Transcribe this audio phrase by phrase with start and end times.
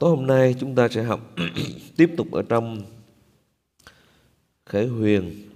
[0.00, 1.34] Tối hôm nay chúng ta sẽ học
[1.96, 2.82] tiếp tục ở trong
[4.66, 5.48] Khải Huyền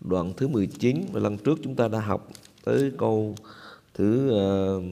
[0.00, 2.30] đoạn thứ 19 và lần trước chúng ta đã học
[2.64, 3.34] tới câu
[3.94, 4.82] thứ ờ, uh,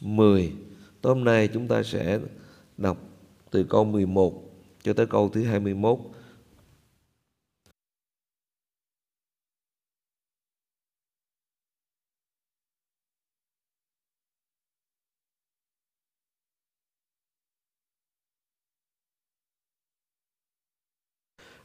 [0.00, 0.52] 10.
[1.00, 2.18] Tối hôm nay chúng ta sẽ
[2.76, 2.96] đọc
[3.50, 4.42] từ câu 11
[4.82, 5.98] cho tới câu thứ 21.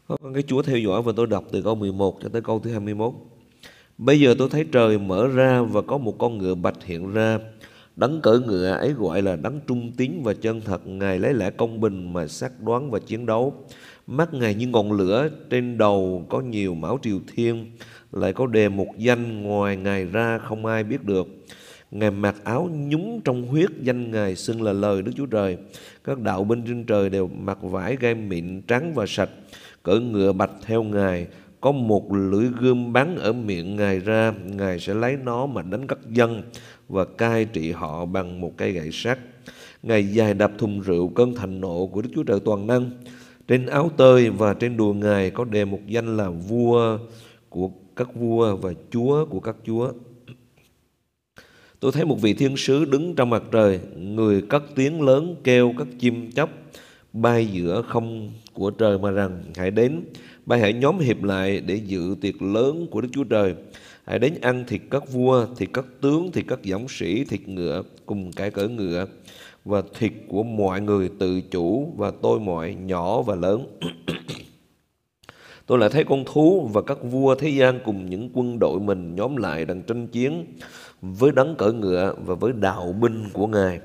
[0.08, 2.72] Vâng, cái Chúa theo dõi và tôi đọc từ câu 11 cho tới câu thứ
[2.72, 3.13] 21.
[3.98, 7.40] Bây giờ tôi thấy trời mở ra và có một con ngựa bạch hiện ra.
[7.96, 10.88] Đấng cỡ ngựa ấy gọi là đấng trung tín và chân thật.
[10.88, 13.54] Ngài lấy lẽ công bình mà xác đoán và chiến đấu.
[14.08, 17.72] Mắt Ngài như ngọn lửa, trên đầu có nhiều mão triều thiên,
[18.12, 21.27] lại có đề một danh ngoài Ngài ra không ai biết được.
[21.91, 25.58] Ngài mặc áo nhúng trong huyết danh Ngài xưng là lời Đức Chúa Trời.
[26.04, 29.30] Các đạo binh trên trời đều mặc vải gai mịn trắng và sạch
[29.86, 31.28] cỡ ngựa bạch theo Ngài,
[31.62, 35.88] có một lưỡi gươm bắn ở miệng Ngài ra, Ngài sẽ lấy nó mà đánh
[35.88, 36.42] các dân
[36.90, 39.20] và cai trị họ bằng một cây gậy sắt.
[39.84, 42.90] Ngài dài đạp thùng rượu cơn thành nộ của Đức Chúa Trời toàn năng.
[43.48, 46.98] Trên áo tơi và trên đùi Ngài có đề một danh là vua
[47.49, 49.92] của các vua và chúa của các chúa.
[51.80, 55.74] Tôi thấy một vị thiên sứ đứng trong mặt trời, người cất tiếng lớn kêu
[55.77, 56.49] các chim chóc
[57.16, 60.02] bay giữa không của trời mà rằng, hãy đến
[60.46, 63.55] bay hãy nhóm hiệp lại để dự tiệc lớn của Đức Chúa Trời.
[64.06, 67.84] Hãy đến ăn thịt các vua, thịt các tướng, thịt các dũng sĩ, thịt ngựa
[68.06, 69.06] cùng cái cỡ ngựa
[69.66, 73.78] và thịt của mọi người, tự chủ và tôi mọi, nhỏ và lớn.
[75.66, 79.16] Tôi lại thấy con thú và các vua thế gian cùng những quân đội mình
[79.16, 80.46] nhóm lại đang tranh chiến
[81.02, 83.80] với đấng cỡ ngựa và với đạo binh của ngài.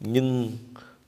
[0.00, 0.50] Nhưng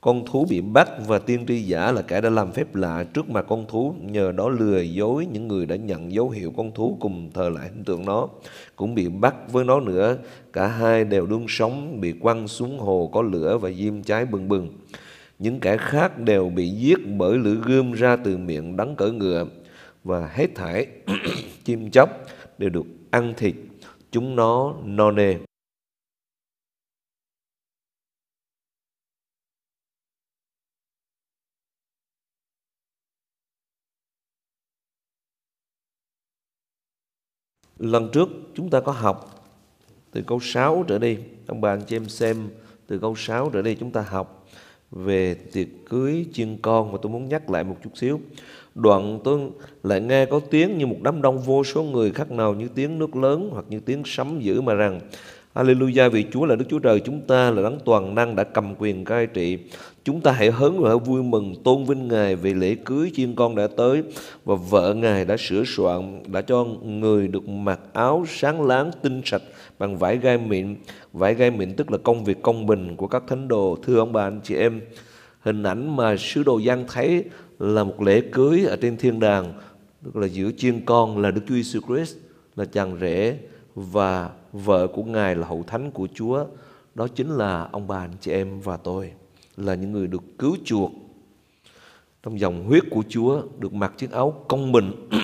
[0.07, 3.29] con thú bị bắt và tiên tri giả là kẻ đã làm phép lạ trước
[3.29, 6.97] mặt con thú, nhờ đó lừa dối những người đã nhận dấu hiệu con thú
[6.99, 8.27] cùng thờ lại hình tượng nó.
[8.75, 10.17] Cũng bị bắt với nó nữa,
[10.53, 14.49] cả hai đều đương sống, bị quăng xuống hồ có lửa và diêm cháy bừng
[14.49, 14.69] bừng.
[15.39, 19.45] Những kẻ khác đều bị giết bởi lửa gươm ra từ miệng đắng cỡ ngựa.
[20.03, 20.87] Và hết thảy,
[21.63, 22.09] chim chóc
[22.57, 23.55] đều được ăn thịt,
[24.11, 25.35] chúng nó no nê.
[37.79, 39.43] Lần trước chúng ta có học
[40.11, 41.17] từ câu 6 trở đi.
[41.47, 42.49] Ông bà anh chị em xem
[42.87, 44.47] từ câu 6 trở đi chúng ta học
[44.91, 48.19] về tiệc cưới chiên con và tôi muốn nhắc lại một chút xíu.
[48.75, 49.39] Đoạn tôi
[49.83, 52.99] lại nghe có tiếng như một đám đông vô số người khác nào, như tiếng
[52.99, 54.99] nước lớn hoặc như tiếng sấm dữ mà rằng
[55.57, 58.75] Hallelujah vì Chúa là Đức Chúa Trời chúng ta là đấng toàn năng đã cầm
[58.77, 59.57] quyền cai trị.
[60.03, 63.55] Chúng ta hãy hớn hở vui mừng tôn vinh Ngài vì lễ cưới chiên con
[63.55, 64.03] đã tới
[64.45, 69.21] và vợ Ngài đã sửa soạn đã cho người được mặc áo sáng láng tinh
[69.25, 69.41] sạch
[69.79, 70.75] bằng vải gai mịn.
[71.13, 73.77] Vải gai mịn tức là công việc công bình của các thánh đồ.
[73.83, 74.81] Thưa ông bà anh chị em,
[75.39, 77.23] hình ảnh mà sứ đồ Giang thấy
[77.59, 79.53] là một lễ cưới ở trên thiên đàng
[80.03, 82.15] tức là giữa chiên con là Đức Chúa Jesus Christ
[82.55, 83.37] là chàng rể
[83.77, 86.45] và vợ của Ngài là hậu thánh của Chúa.
[86.95, 89.11] Đó chính là ông bà anh chị em và tôi
[89.57, 90.91] là những người được cứu chuộc
[92.23, 95.09] trong dòng huyết của Chúa được mặc chiếc áo công bình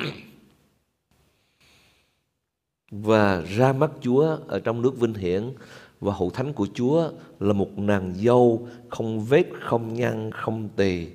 [2.92, 5.54] và ra mắt Chúa ở trong nước vinh hiển
[6.00, 7.10] và hậu thánh của Chúa
[7.40, 11.08] là một nàng dâu không vết, không nhăn, không tỳ.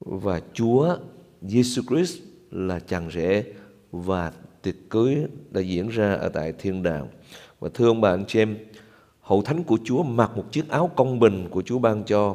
[0.00, 0.96] Và Chúa
[1.42, 2.18] Giêsu Christ
[2.50, 3.44] là chàng rể
[3.92, 5.16] và tiệc cưới
[5.50, 7.06] đã diễn ra ở tại thiên đàng.
[7.60, 8.56] Và thưa ông bà anh chị em,
[9.20, 12.34] hậu thánh của Chúa mặc một chiếc áo công bình của Chúa ban cho.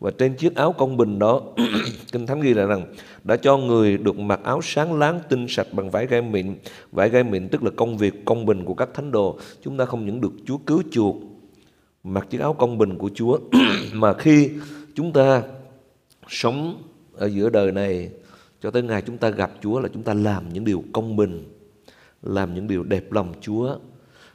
[0.00, 1.42] Và trên chiếc áo công bình đó,
[2.12, 2.94] Kinh Thánh ghi lại rằng
[3.24, 6.54] đã cho người được mặc áo sáng láng tinh sạch bằng vải gai mịn.
[6.92, 9.38] Vải gai mịn tức là công việc công bình của các thánh đồ.
[9.62, 11.16] Chúng ta không những được Chúa cứu chuộc,
[12.04, 13.38] mặc chiếc áo công bình của Chúa,
[13.92, 14.50] mà khi
[14.94, 15.42] chúng ta
[16.28, 16.82] sống
[17.12, 18.10] ở giữa đời này
[18.60, 21.44] cho tới ngày chúng ta gặp Chúa là chúng ta làm những điều công bình
[22.22, 23.78] làm những điều đẹp lòng Chúa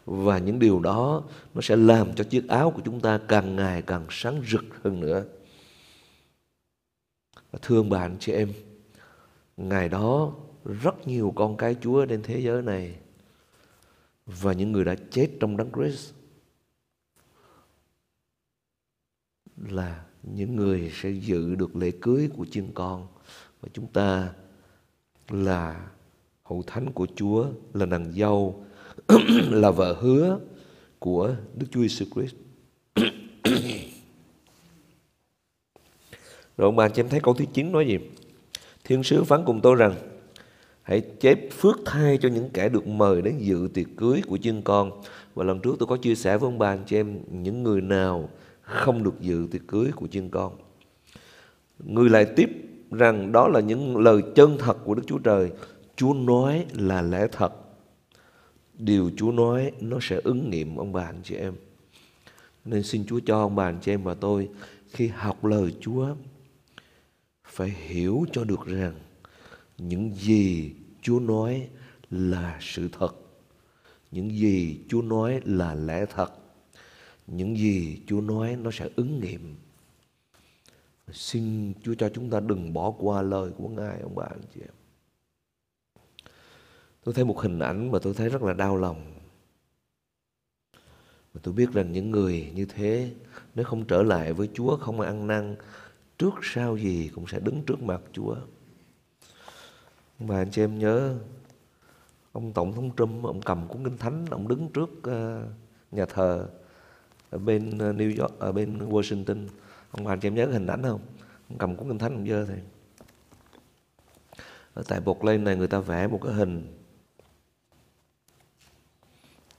[0.05, 3.81] và những điều đó nó sẽ làm cho chiếc áo của chúng ta càng ngày
[3.81, 5.25] càng sáng rực hơn nữa.
[7.51, 8.53] Và thương bà anh chị em,
[9.57, 10.33] ngày đó
[10.65, 12.95] rất nhiều con cái Chúa trên thế giới này
[14.25, 16.13] và những người đã chết trong đấng Christ
[19.55, 23.07] là những người sẽ dự được lễ cưới của chiên con
[23.61, 24.33] và chúng ta
[25.29, 25.89] là
[26.43, 28.65] hậu thánh của Chúa là nàng dâu,
[29.49, 30.39] là vợ hứa
[30.99, 32.35] của Đức Chúa Jesus Christ.
[36.57, 37.99] Rồi ông bà anh chị em thấy câu thứ 9 nói gì?
[38.83, 39.95] Thiên sứ phán cùng tôi rằng,
[40.83, 44.61] Hãy chép phước thai cho những kẻ được mời đến dự tiệc cưới của chương
[44.61, 45.01] con.
[45.35, 47.81] Và lần trước tôi có chia sẻ với ông bà anh chị em những người
[47.81, 48.29] nào
[48.61, 50.55] không được dự tiệc cưới của chương con.
[51.79, 52.49] Người lại tiếp
[52.91, 55.51] rằng, đó là những lời chân thật của Đức Chúa Trời.
[56.03, 57.53] Chúa nói là lẽ thật.
[58.77, 61.53] Điều Chúa nói nó sẽ ứng nghiệm ông bà anh chị em.
[62.65, 64.49] Nên xin Chúa cho ông bà anh chị em và tôi
[64.91, 66.15] khi học lời Chúa
[67.45, 68.93] phải hiểu cho được rằng
[69.77, 70.71] những gì
[71.01, 71.67] Chúa nói
[72.09, 73.15] là sự thật.
[74.11, 76.33] Những gì Chúa nói là lẽ thật.
[77.27, 79.55] Những gì Chúa nói nó sẽ ứng nghiệm.
[81.11, 84.61] Xin Chúa cho chúng ta đừng bỏ qua lời của Ngài, ông bà anh chị
[84.61, 84.82] em.
[87.03, 89.13] Tôi thấy một hình ảnh mà tôi thấy rất là đau lòng.
[91.33, 93.11] Và tôi biết rằng những người như thế,
[93.55, 95.55] nếu không trở lại với Chúa, không ăn năn,
[96.17, 98.35] trước sau gì cũng sẽ đứng trước mặt Chúa.
[100.19, 101.15] Và anh chị em nhớ,
[102.31, 105.47] ông tổng thống Trump, ông cầm cuốn kinh thánh, ông đứng trước ờ,
[105.91, 106.47] nhà thờ
[107.29, 109.47] ở bên ờ, New York, ở bên Washington
[109.91, 111.01] ông, anh chị em nhớ cái hình ảnh không
[111.49, 112.55] ông cầm cuốn kinh thánh ông dơ thì
[114.73, 116.82] ở tại bột lên này người ta vẽ một cái hình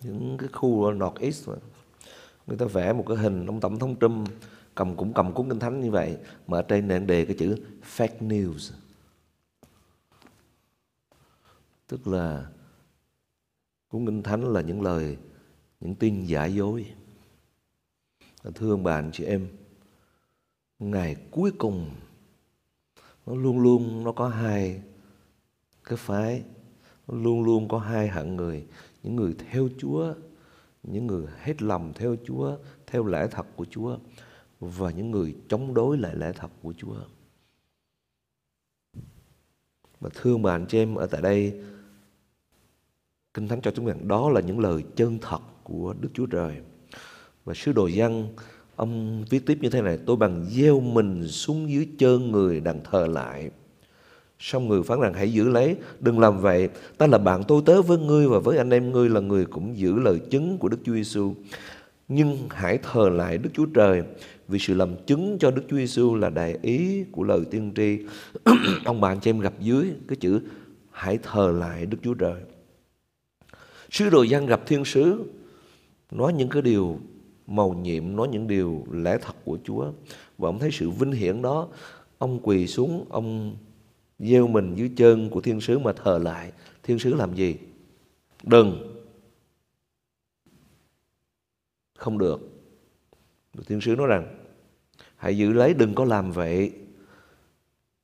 [0.04, 1.54] những cái khu North East mà.
[2.46, 4.28] người ta vẽ một cái hình, ông tổng thống Trump
[4.74, 7.56] cầm cũng cầm cuốn kinh thánh như vậy, mà ở trên nền đề cái chữ
[7.96, 8.72] fake news.
[11.86, 12.46] Tức là
[13.88, 15.16] cuốn kinh thánh là những lời,
[15.80, 16.86] những tin giả dối.
[18.54, 19.48] Thưa ông bà, anh chị em,
[20.78, 21.90] ngày cuối cùng
[23.26, 24.82] nó luôn luôn nó có hai
[25.84, 26.42] cái phái,
[27.08, 28.66] nó luôn luôn có hai hạng người
[29.04, 30.14] những người theo Chúa
[30.82, 32.56] những người hết lòng theo Chúa
[32.86, 33.98] theo lẽ thật của Chúa
[34.60, 36.96] và những người chống đối lại lẽ thật của Chúa
[40.00, 41.62] và thương bà anh chị em ở tại đây
[43.34, 46.56] Kinh Thánh cho chúng rằng đó là những lời chân thật của Đức Chúa Trời.
[47.44, 48.28] Và sứ đồ dân
[48.76, 52.80] ông viết tiếp như thế này, tôi bằng gieo mình xuống dưới chân người đang
[52.84, 53.50] thờ lại.
[54.38, 56.68] Xong người phán rằng hãy giữ lấy, đừng làm vậy.
[56.98, 59.78] Ta là bạn tôi tớ với ngươi và với anh em ngươi là người cũng
[59.78, 61.34] giữ lời chứng của Đức Chúa Giêsu.
[62.08, 64.02] Nhưng hãy thờ lại Đức Chúa Trời
[64.48, 67.98] vì sự làm chứng cho Đức Chúa Giêsu là đại ý của lời tiên tri.
[68.84, 70.40] ông bạn cho em gặp dưới cái chữ
[70.90, 72.40] hãy thờ lại Đức Chúa Trời.
[73.90, 75.24] Sứ đồ gian gặp thiên sứ
[76.10, 76.98] Nói những cái điều
[77.46, 79.92] màu nhiệm Nói những điều lẽ thật của Chúa
[80.38, 81.68] Và ông thấy sự vinh hiển đó
[82.18, 83.56] Ông quỳ xuống Ông
[84.18, 86.52] gieo mình dưới chân của thiên sứ mà thờ lại
[86.82, 87.56] Thiên sứ làm gì?
[88.42, 89.00] Đừng
[91.98, 92.40] Không được
[93.66, 94.36] Thiên sứ nói rằng,
[95.16, 96.72] Hãy giữ lấy, đừng có làm vậy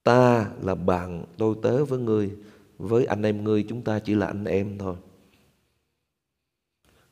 [0.03, 2.37] Ta là bạn tôi tớ với ngươi
[2.79, 4.97] Với anh em ngươi, chúng ta chỉ là anh em thôi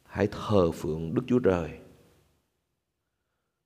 [0.08, 1.70] hãy thờ phượng Đức Chúa Trời.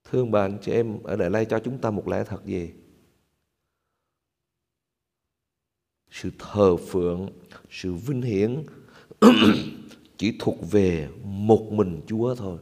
[0.04, 2.72] Thương bạn chị em ở Đại Lai cho chúng ta một lẽ thật gì?
[6.12, 7.28] Sự thờ phượng,
[7.70, 8.62] sự vinh hiển
[10.16, 12.58] chỉ thuộc về một mình Chúa thôi.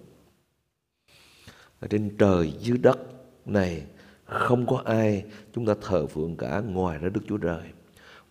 [1.81, 2.99] Ở trên trời dưới đất
[3.47, 3.83] này
[4.25, 7.63] không có ai chúng ta thờ phượng cả ngoài ra Đức Chúa Trời.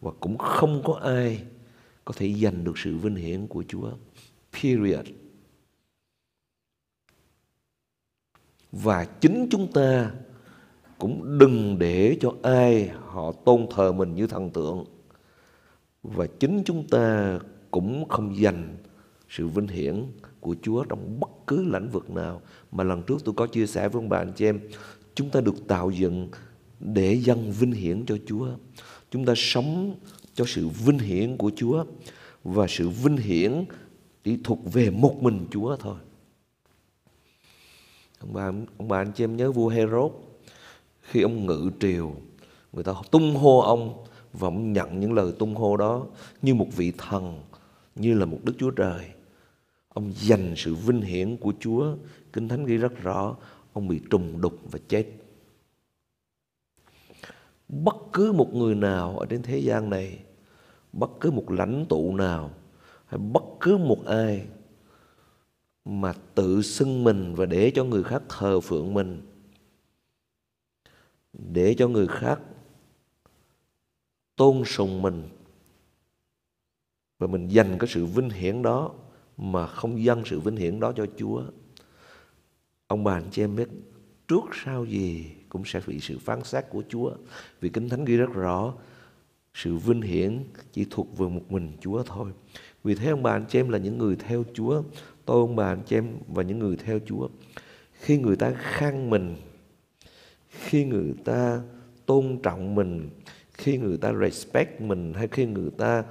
[0.01, 1.43] Và cũng không có ai
[2.05, 3.91] có thể giành được sự vinh hiển của Chúa.
[4.53, 5.05] Period.
[8.71, 10.11] và chính chúng ta
[10.97, 14.85] cũng đừng để cho ai họ tôn thờ mình như thần tượng
[16.03, 17.39] và chính chúng ta
[17.71, 18.77] cũng không dành
[19.29, 20.05] sự vinh hiển
[20.39, 22.41] của Chúa trong bất cứ lĩnh vực nào.
[22.71, 24.59] Mà lần trước tôi có chia sẻ với ông bà anh chị em,
[25.15, 26.29] chúng ta được tạo dựng
[26.79, 28.47] để dâng vinh hiển cho Chúa.
[29.11, 29.95] Chúng ta sống
[30.33, 31.85] cho sự vinh hiển của Chúa
[32.43, 33.65] và sự vinh hiển
[34.23, 35.95] chỉ thuộc về một mình Chúa thôi.
[38.19, 38.45] Ông bà
[38.77, 40.11] ông bà anh chị em nhớ vua Herod,
[41.01, 42.15] khi ông ngự triều,
[42.73, 46.05] người ta tung hô ông và ông nhận những lời tung hô đó
[46.41, 47.41] như một vị thần,
[47.95, 49.09] như là một đức chúa trời.
[49.89, 51.95] Ông dành sự vinh hiển của chúa.
[52.33, 53.35] Kinh thánh ghi rất rõ,
[53.73, 55.05] ông bị trùng đục và chết.
[57.69, 60.19] Bất cứ một người nào ở trên thế gian này,
[60.93, 62.51] bất cứ một lãnh tụ nào,
[63.05, 64.45] hay bất cứ một ai
[65.85, 69.21] mà tự xưng mình và để cho người khác thờ phượng mình,
[71.33, 72.39] để cho người khác
[74.39, 75.23] tôn sùng mình
[77.19, 78.91] và mình dành cái sự vinh hiển đó
[79.37, 81.43] mà không dâng sự vinh hiển đó cho Chúa.
[82.87, 83.69] Ông bà anh chị em biết
[84.27, 87.11] trước sau gì cũng sẽ bị sự phán xét của Chúa.
[87.61, 88.73] Vì Kinh Thánh ghi rất rõ,
[89.53, 92.31] sự vinh hiển chỉ thuộc về một mình Chúa thôi.
[92.83, 94.83] Vì thế ông bà anh chị em là những người theo Chúa,
[95.25, 97.27] tôi ông bà anh chị em và những người theo Chúa.
[97.93, 99.35] Khi người ta khang mình,
[100.49, 101.61] khi người ta
[102.05, 103.09] tôn trọng mình,
[103.59, 106.03] khi người ta respect mình hay khi người ta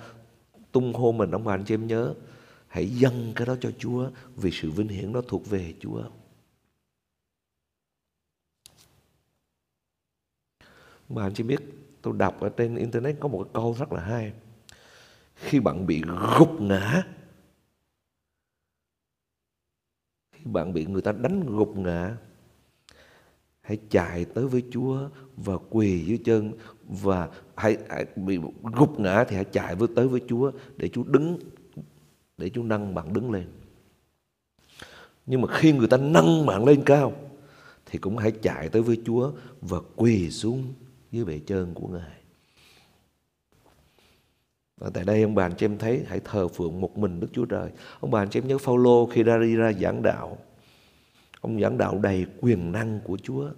[0.72, 2.14] tung hô mình ông bà anh chị em nhớ,
[2.66, 6.02] hãy dâng cái đó cho Chúa vì sự vinh hiển đó thuộc về Chúa.
[11.08, 11.60] Mà anh chị biết,
[12.02, 14.32] tôi đọc ở trên internet có một cái câu rất là hay.
[15.34, 16.02] Khi bạn bị
[16.38, 17.02] gục ngã,
[20.32, 22.16] khi bạn bị người ta đánh gục ngã
[23.68, 26.52] hãy chạy tới với Chúa và quỳ dưới chân
[26.88, 31.02] và hãy, hãy bị gục ngã thì hãy chạy với tới với Chúa để Chúa
[31.02, 31.38] đứng
[32.38, 33.46] để Chúa nâng bạn đứng lên.
[35.26, 37.12] Nhưng mà khi người ta nâng bạn lên cao
[37.86, 40.64] thì cũng hãy chạy tới với Chúa và quỳ xuống
[41.12, 42.18] dưới bệ chân của Ngài.
[44.76, 47.28] Và tại đây ông bà anh chị em thấy hãy thờ phượng một mình Đức
[47.32, 47.70] Chúa Trời.
[48.00, 50.38] Ông bà anh chị em nhớ Phaolô khi ra đi ra giảng đạo,
[51.40, 53.50] ông giảng đạo đầy quyền năng của Chúa.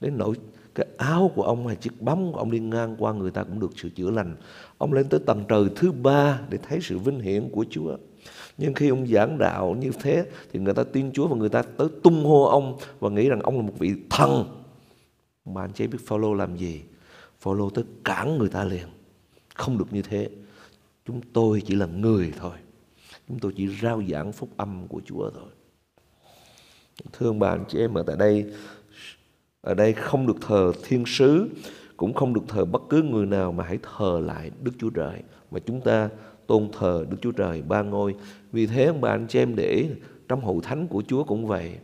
[0.00, 0.34] Đến nỗi
[0.74, 3.60] cái áo của ông hay chiếc bóng của ông đi ngang qua người ta cũng
[3.60, 4.36] được sự chữa lành.
[4.78, 7.96] Ông lên tới tầng trời thứ ba để thấy sự vinh hiển của Chúa.
[8.58, 11.62] Nhưng khi ông giảng đạo như thế, thì người ta tin Chúa và người ta
[11.62, 14.44] tới tung hô ông và nghĩ rằng ông là một vị thần.
[15.44, 16.82] Mà anh chị biết Phaolô làm gì?
[17.40, 18.86] Phaolô tới cản người ta liền.
[19.54, 20.28] Không được như thế.
[21.06, 22.52] Chúng tôi chỉ là người thôi.
[23.28, 25.50] Chúng tôi chỉ rao giảng phúc âm của Chúa thôi.
[27.12, 28.52] Thương bà anh chị em ở tại đây
[29.60, 31.48] ở đây không được thờ thiên sứ
[31.96, 35.22] cũng không được thờ bất cứ người nào mà hãy thờ lại Đức Chúa Trời
[35.50, 36.08] mà chúng ta
[36.46, 38.14] tôn thờ Đức Chúa Trời ba ngôi.
[38.52, 39.88] Vì thế ông bà anh chị em để
[40.28, 41.78] trong hậu thánh của Chúa cũng vậy.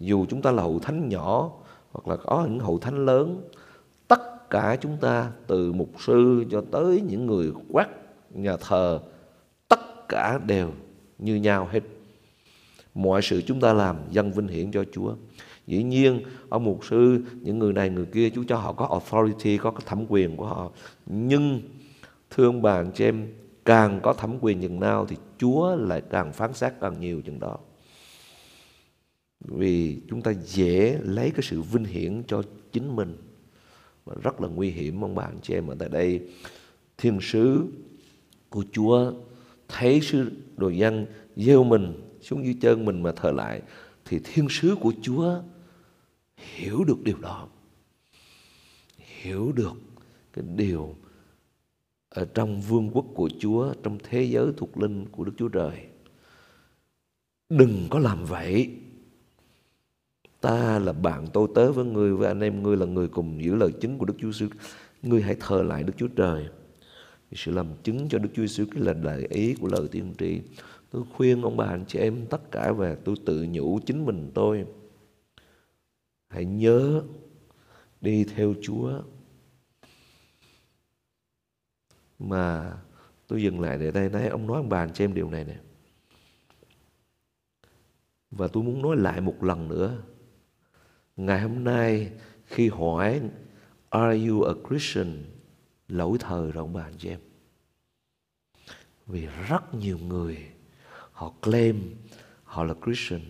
[0.00, 1.50] Dù chúng ta là hậu thánh nhỏ
[1.92, 3.48] hoặc là có những hậu thánh lớn,
[4.08, 7.88] tất cả chúng ta từ mục sư cho tới những người quát
[8.30, 9.00] nhà thờ,
[9.68, 10.70] tất cả đều
[11.18, 11.80] như nhau hết.
[12.96, 15.14] Mọi sự chúng ta làm dân vinh hiển cho Chúa.
[15.66, 19.58] Dĩ nhiên, ông mục sư, những người này người kia, Chúa cho họ có authority,
[19.58, 20.70] có cái thẩm quyền của họ.
[21.06, 21.60] Nhưng,
[22.30, 23.26] thương bạn chị em,
[23.64, 27.40] càng có thẩm quyền chừng nào thì Chúa lại càng phán xét càng nhiều chừng
[27.40, 27.58] đó.
[29.40, 33.16] Vì chúng ta dễ lấy cái sự vinh hiển cho chính mình.
[34.04, 36.20] Và rất là nguy hiểm ông bạn chị em ở tại đây.
[36.98, 37.64] Thiên sứ
[38.50, 39.12] của Chúa
[39.68, 43.62] thấy sứ đồ dân gieo mình xuống dưới chân mình mà thờ lại,
[44.04, 45.42] thì thiên sứ của Chúa
[46.36, 47.48] hiểu được điều đó.
[48.98, 49.72] Hiểu được
[50.32, 50.94] cái điều
[52.08, 55.86] ở trong vương quốc của Chúa, trong thế giới thuộc linh của Đức Chúa Trời.
[57.48, 58.70] Đừng có làm vậy.
[60.40, 63.54] Ta là bạn tôi tớ với ngươi, với anh em ngươi là người cùng giữ
[63.54, 64.48] lời chứng của Đức Chúa Sư
[65.02, 66.46] ngươi hãy thờ lại Đức Chúa Trời.
[67.32, 70.40] Sự làm chứng cho Đức Chúa Sư cái là đại ý của lời tiên tri
[70.90, 74.30] tôi khuyên ông bà, anh chị em tất cả về tôi tự nhủ chính mình
[74.34, 74.66] tôi.
[76.28, 77.02] Hãy nhớ
[78.00, 79.02] đi theo Chúa.
[82.18, 82.76] Mà
[83.26, 85.44] tôi dừng lại để đây nói ông nói ông bà, anh chị em điều này
[85.44, 85.56] nè.
[88.30, 90.02] Và tôi muốn nói lại một lần nữa.
[91.16, 92.12] Ngày hôm nay
[92.44, 93.20] khi hỏi,
[93.90, 95.24] are you a Christian?
[95.88, 97.20] Lỗi thời rồi ông bà, anh chị em.
[99.06, 100.55] Vì rất nhiều người
[101.16, 101.94] họ claim
[102.44, 103.20] họ là Christian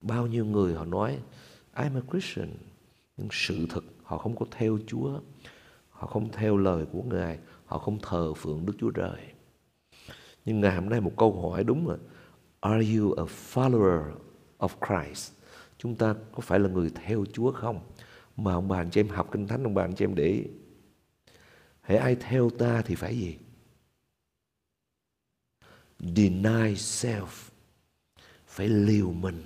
[0.00, 1.18] bao nhiêu người họ nói,
[1.74, 2.48] I'm a Christian
[3.16, 5.20] nhưng sự thật, họ không có theo Chúa
[5.90, 9.20] họ không theo lời của Ngài họ không thờ phượng Đức Chúa Trời
[10.44, 11.98] nhưng ngày hôm nay một câu hỏi đúng rồi
[12.60, 14.12] Are you a follower
[14.58, 15.32] of Christ?
[15.78, 17.80] Chúng ta có phải là người theo Chúa không?
[18.36, 20.24] Mà ông bà anh chị em học kinh thánh, ông bà anh chị em để
[20.24, 20.42] ý.
[21.80, 23.38] Hãy ai theo ta thì phải gì?
[26.00, 27.26] Deny self.
[28.46, 29.44] Phải liều mình.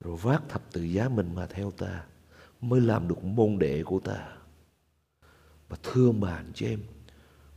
[0.00, 2.06] Rồi vác thập tự giá mình mà theo ta.
[2.60, 4.36] Mới làm được môn đệ của ta.
[5.68, 6.80] Và thưa ông bà anh chị em.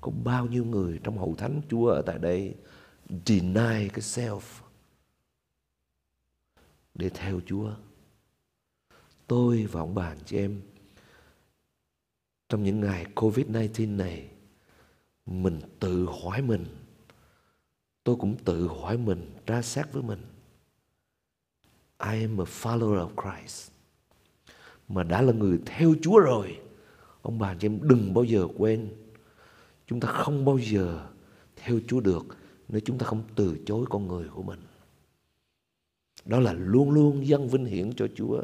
[0.02, 2.56] Có bao nhiêu người trong hậu thánh Chúa ở tại đây
[3.10, 4.40] deny cái self
[6.96, 7.72] để theo Chúa.
[9.28, 10.62] Tôi và ông bà anh chị em,
[12.50, 14.30] trong những ngày Covid-19 này,
[15.26, 16.66] mình tự hỏi mình
[18.08, 20.20] tôi cũng tự hỏi mình ra xét với mình.
[22.00, 23.72] I am a follower of Christ.
[24.88, 26.60] Mà đã là người theo Chúa rồi,
[27.22, 28.90] ông bà anh chị em đừng bao giờ quên.
[29.88, 31.08] Chúng ta không bao giờ
[31.56, 32.26] theo Chúa được
[32.68, 34.60] nếu chúng ta không từ chối con người của mình.
[36.26, 38.44] Đó là luôn luôn dâng vinh hiển cho Chúa.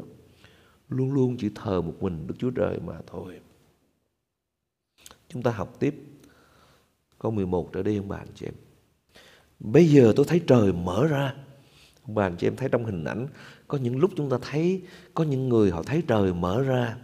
[0.90, 3.40] Luôn luôn chỉ thờ một mình Đức Chúa Trời mà thôi.
[5.28, 5.96] Chúng ta học tiếp
[7.20, 8.54] câu 11 trở đi, ông bà anh chị em
[9.64, 11.34] bây giờ tôi thấy trời mở ra.
[12.08, 13.28] Ông bà chị em thấy trong hình ảnh,
[13.68, 14.82] có những lúc chúng ta thấy,
[15.14, 16.96] có những người họ thấy trời mở ra.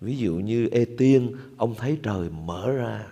[0.00, 3.06] Ví dụ như ê tiên, ông thấy trời mở ra.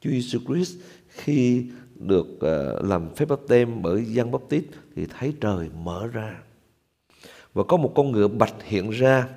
[0.00, 0.76] Chúa Giêsu Christ
[1.08, 4.64] khi được ờ, làm phép báp tem bởi Giăng Báp Tít
[4.96, 6.38] thì thấy trời mở ra.
[7.54, 9.28] Và có một con ngựa bạch hiện ra.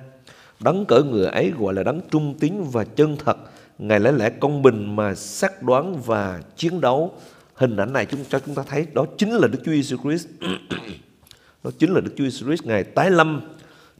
[0.60, 3.36] Đấng cỡ ngựa ấy gọi là đấng trung tín và chân thật.
[3.78, 7.14] Ngài lẽ lẽ công bình mà xác đoán và chiến đấu
[7.60, 10.28] hình ảnh này chúng cho chúng ta thấy đó chính là Đức Chúa Giêsu Christ.
[11.64, 13.40] Đó chính là Đức Chúa Giêsu Christ ngài tái lâm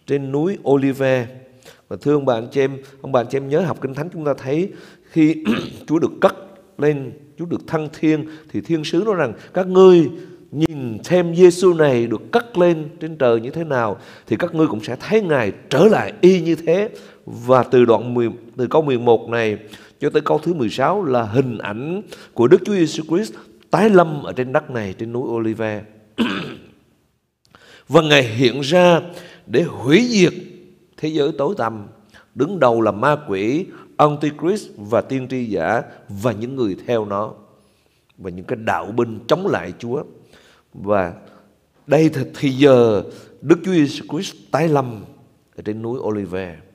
[0.07, 1.27] trên núi Olive.
[1.89, 3.95] Và thưa ông bà anh chị em ông bà anh chị em nhớ học kinh
[3.95, 4.73] thánh chúng ta thấy
[5.11, 5.45] khi
[5.87, 6.37] Chúa được cất
[6.79, 10.11] lên Chúa được thăng thiên thì thiên sứ nói rằng các ngươi
[10.51, 14.67] nhìn xem Giêsu này được cất lên trên trời như thế nào thì các ngươi
[14.67, 16.91] cũng sẽ thấy ngài trở lại y như thế.
[17.27, 19.59] Và từ đoạn 10 từ câu 11 này
[20.01, 22.03] cho tới câu thứ 16 là hình ảnh
[22.35, 23.35] của Đức Chúa Giêsu Christ
[23.71, 25.85] tái lâm ở trên đất này trên núi Olive.
[27.89, 29.01] và Ngài hiện ra
[29.47, 30.33] để hủy diệt
[30.97, 31.87] thế giới tối tăm.
[32.35, 37.33] Đứng đầu là ma quỷ, Antichrist và tiên tri giả và những người theo nó.
[38.19, 40.03] Và những cái đạo binh chống lại Chúa.
[40.75, 41.15] Và
[41.87, 43.03] đây thì giờ
[43.41, 45.05] Đức Chúa Jesus Christ tái lâm
[45.57, 46.70] ở trên núi Olive.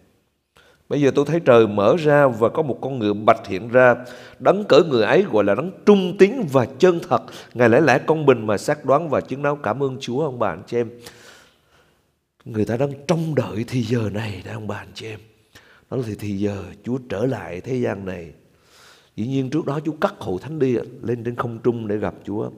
[0.90, 3.96] Bây giờ tôi thấy trời mở ra và có một con ngựa bạch hiện ra.
[4.40, 7.24] Đấng cỡ người ấy gọi là đấng trung tín và chân thật.
[7.54, 10.40] Ngài lẽ lẽ công bình mà xác đoán và chứng đáo cảm ơn Chúa ông
[10.40, 10.90] bà anh chị em.
[12.46, 15.20] Người ta đang trông đợi thì giờ này đó ông bà anh chị em.
[15.92, 18.32] Đó là thì, thì giờ Chúa trở lại thế gian này.
[19.16, 22.14] Dĩ nhiên trước đó Chúa cắt hội thánh đi lên trên không trung để gặp
[22.26, 22.50] Chúa.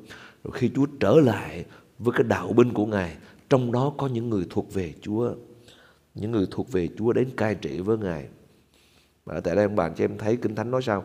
[0.43, 1.65] Rồi khi Chúa trở lại
[2.00, 3.15] với cái đạo binh của Ngài,
[3.50, 5.31] trong đó có những người thuộc về Chúa
[6.19, 8.27] những người thuộc về Chúa đến cai trị với Ngài.
[9.25, 11.03] Và tại đây ông bạn cho em thấy Kinh Thánh nói sao?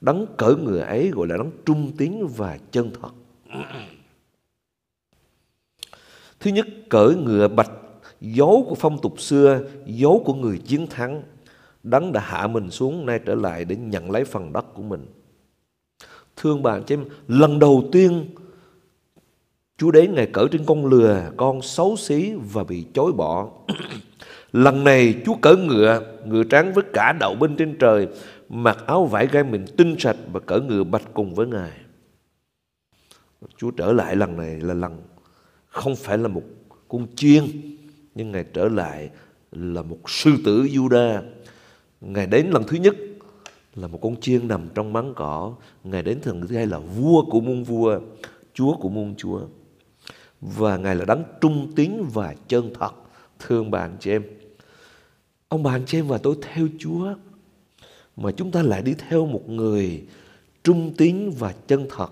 [0.00, 3.10] Đấng cỡ người ấy gọi là đấng trung tín và chân thật.
[6.40, 7.70] Thứ nhất, cỡ ngựa bạch,
[8.20, 11.22] dấu của phong tục xưa, dấu của người chiến thắng.
[11.82, 15.06] Đấng đã hạ mình xuống nay trở lại để nhận lấy phần đất của mình.
[16.36, 18.26] Thương bạn cho em, lần đầu tiên
[19.78, 23.48] Chúa đến Ngài cỡ trên con lừa, con xấu xí và bị chối bỏ.
[24.56, 28.08] Lần này Chúa cỡ ngựa, ngựa trắng với cả đậu binh trên trời,
[28.48, 31.70] mặc áo vải gai mình tinh sạch và cỡ ngựa bạch cùng với Ngài.
[33.56, 35.02] Chúa trở lại lần này là lần
[35.66, 36.42] không phải là một
[36.88, 37.44] con chiên,
[38.14, 39.10] nhưng Ngài trở lại
[39.52, 41.22] là một sư tử Juda.
[42.00, 42.96] Ngài đến lần thứ nhất
[43.74, 45.54] là một con chiên nằm trong mắng cỏ.
[45.84, 48.00] Ngài đến lần thứ hai là vua của muôn vua,
[48.54, 49.40] chúa của muôn chúa.
[50.40, 52.90] Và Ngài là đấng trung tín và chân thật.
[53.38, 54.22] Thương bạn chị em,
[55.48, 57.14] Ông bà anh chị em và tôi theo Chúa,
[58.16, 60.06] mà chúng ta lại đi theo một người
[60.62, 62.08] trung tín và chân thật.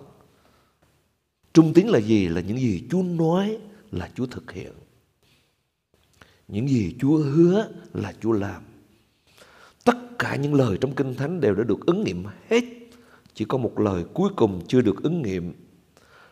[1.53, 2.29] Trung tín là gì?
[2.29, 3.59] Là những gì Chúa nói
[3.91, 4.73] là Chúa thực hiện.
[6.49, 8.63] Những gì Chúa hứa là Chúa làm.
[9.85, 12.65] Tất cả những lời trong Kinh Thánh đều đã được ứng nghiệm hết.
[13.35, 15.55] Chỉ có một lời cuối cùng chưa được ứng nghiệm.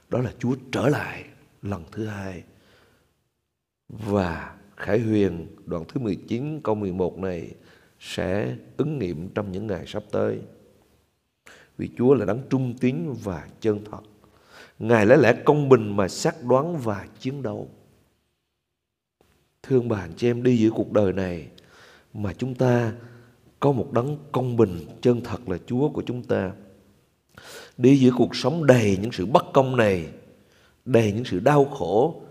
[0.09, 1.25] Đó là Chúa trở lại
[1.63, 2.43] lần thứ hai.
[3.89, 7.51] Và Khải Huyền đoạn thứ 19 câu 11 này
[8.01, 10.39] sẽ ứng nghiệm trong những ngày sắp tới.
[11.79, 14.01] Vì Chúa là đấng trung tín và chân thật.
[14.79, 17.69] Ngài lấy lẽ công bình mà xác đoán và chiến đấu.
[19.63, 21.47] Thương bà chị em đi giữa cuộc đời này
[22.15, 22.93] mà chúng ta
[23.61, 26.53] có một đấng công bình chân thật là Chúa của chúng ta.
[27.77, 30.07] Đi giữa cuộc sống đầy những sự bất công này,
[30.85, 32.23] đầy những sự đau khổ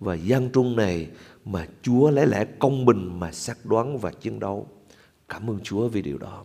[0.00, 1.08] và gian trung này
[1.46, 4.68] mà Chúa lẽ lẽ công bình mà xác đoán và chiến đấu.
[5.28, 6.44] Cảm ơn Chúa vì điều đó.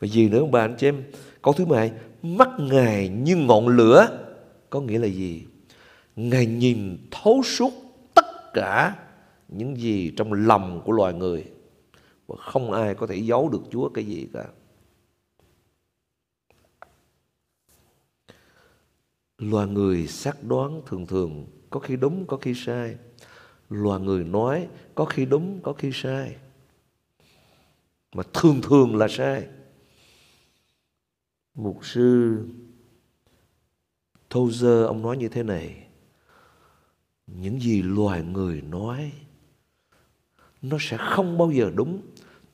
[0.00, 1.04] Và gì nữa ông bà anh chị em?
[1.42, 1.92] Câu thứ hai,
[2.22, 4.26] mắt Ngài như ngọn lửa
[4.70, 5.44] có nghĩa là gì?
[6.16, 7.72] Ngài nhìn thấu suốt
[8.14, 8.96] tất cả
[9.48, 11.44] những gì trong lòng của loài người
[12.26, 14.44] và không ai có thể giấu được Chúa cái gì cả.
[19.38, 22.96] Loài người xác đoán thường thường có khi đúng có khi sai
[23.68, 26.36] loài người nói có khi đúng, có khi sai.
[28.14, 29.46] Mà thường thường là sai.
[31.54, 32.38] Mục sư
[34.30, 35.86] Tozer dơ ông nói như thế này.
[37.26, 39.12] Những gì loài người nói,
[40.62, 42.00] nó sẽ không bao giờ đúng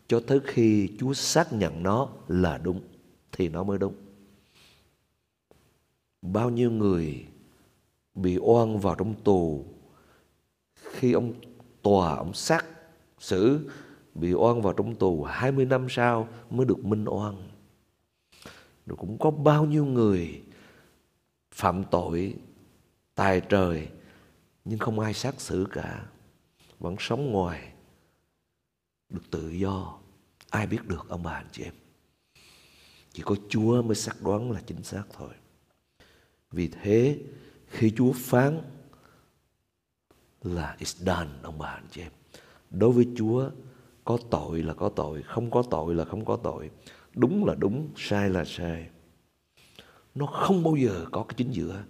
[0.09, 2.81] cho tới khi Chúa xác nhận nó là đúng
[3.33, 3.95] thì nó mới đúng.
[6.23, 7.27] Bao nhiêu người
[8.15, 9.65] bị oan vào trong tù
[10.91, 11.33] khi ông
[11.83, 12.67] tòa, ông xác
[13.19, 13.71] xử
[14.15, 17.49] bị oan vào trong tù 20 năm sau mới được minh oan.
[18.87, 20.43] Rồi cũng có bao nhiêu người
[21.55, 22.35] phạm tội,
[23.15, 23.89] tài trời,
[24.65, 26.07] nhưng không ai xác xử cả.
[26.79, 27.73] Vẫn sống ngoài,
[29.09, 29.99] được tự do.
[30.51, 31.75] Ai biết được, ông bà, anh chị em.
[33.13, 35.31] Chỉ có Chúa mới xác đoán là chính xác thôi.
[36.51, 37.19] Vì thế,
[37.67, 38.61] khi Chúa phán
[40.43, 42.13] là it's done ông bà anh chị em.
[42.71, 43.51] Đối với Chúa
[44.05, 46.71] có tội là có tội, không có tội là không có tội.
[47.15, 48.91] Đúng là đúng, sai là sai.
[50.15, 51.85] Nó không bao giờ có cái chính giữa.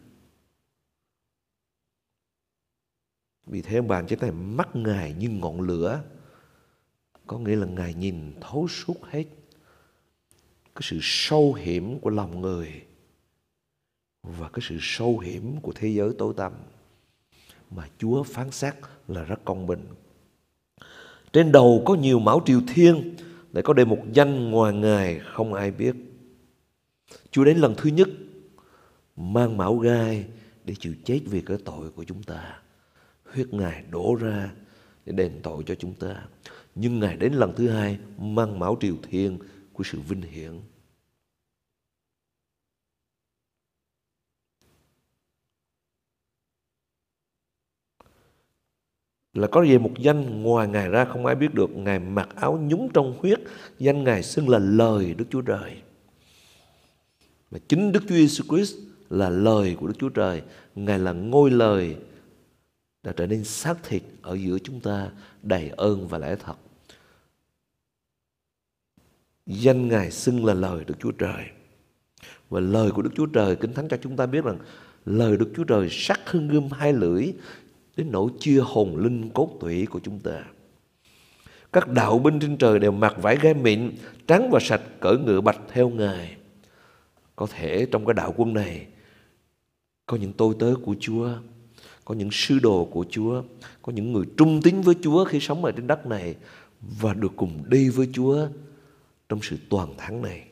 [3.47, 6.03] Vì thế ông bà anh chị này mắt Ngài như ngọn lửa.
[7.27, 9.25] Có nghĩa là Ngài nhìn thấu suốt hết
[10.75, 12.87] cái sự sâu hiểm của lòng người
[14.23, 16.53] và cái sự sâu hiểm của thế giới tối tăm
[17.71, 18.75] mà Chúa phán xét
[19.09, 19.87] là rất công bình.
[21.33, 23.17] Trên đầu có nhiều mão triều thiên,
[23.53, 25.95] lại có đề một danh ngoài Ngài, không ai biết.
[27.31, 28.09] Chúa đến lần thứ nhất,
[29.17, 30.25] mang mão gai
[30.65, 32.59] để chịu chết vì cái tội của chúng ta.
[33.33, 34.51] Huyết Ngài đổ ra
[35.07, 36.25] để đền tội cho chúng ta.
[36.75, 39.39] Nhưng Ngài đến lần thứ hai, mang mão triều thiên
[39.73, 40.53] của sự vinh hiển.
[49.35, 51.71] Là có về một danh ngoài Ngài ra không ai biết được.
[51.71, 53.41] Ngài mặc áo nhúng trong huyết,
[53.79, 55.77] danh Ngài xưng là lời Đức Chúa Trời.
[57.51, 58.77] Mà chính Đức Chúa Giêsu Christ
[59.11, 60.43] là lời của Đức Chúa Trời.
[60.75, 61.97] Ngài là ngôi lời
[63.03, 65.11] đã trở nên xác thịt ở giữa chúng ta
[65.43, 66.55] đầy ơn và lẽ thật.
[69.47, 71.45] Danh Ngài xưng là lời Đức Chúa Trời.
[72.49, 74.59] Và lời của Đức Chúa Trời Kinh Thánh cho chúng ta biết rằng
[75.07, 77.33] lời Đức Chúa Trời sắc hơn gươm hai lưỡi
[78.01, 80.45] đến nỗi chia hồn linh cốt tủy của chúng ta.
[81.73, 83.91] Các đạo binh trên trời đều mặc vải gai mịn,
[84.27, 86.37] trắng và sạch cởi ngựa bạch theo Ngài.
[87.37, 88.87] Có thể trong cái đạo quân này
[90.07, 91.29] có những tôi tớ của Chúa,
[92.05, 93.43] có những sư đồ của Chúa,
[93.83, 96.35] có những người trung tín với Chúa khi sống ở trên đất này
[96.81, 98.47] và được cùng đi với Chúa
[99.29, 100.45] trong sự toàn thắng này.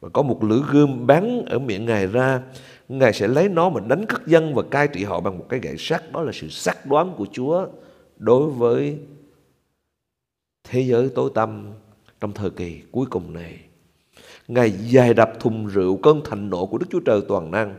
[0.00, 2.42] Và có một lưỡi gươm bắn ở miệng Ngài ra
[2.88, 5.60] Ngài sẽ lấy nó mà đánh các dân và cai trị họ bằng một cái
[5.60, 6.12] gậy sắt.
[6.12, 7.66] Đó là sự xác đoán của Chúa
[8.16, 8.98] đối với
[10.64, 11.72] thế giới tối tăm
[12.20, 13.58] trong thời kỳ cuối cùng này.
[14.48, 17.74] Ngài dài đập thùng rượu cơn thành nộ của Đức Chúa Trời toàn năng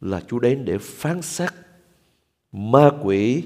[0.00, 1.50] là Chúa đến để phán xét
[2.52, 3.44] ma quỷ,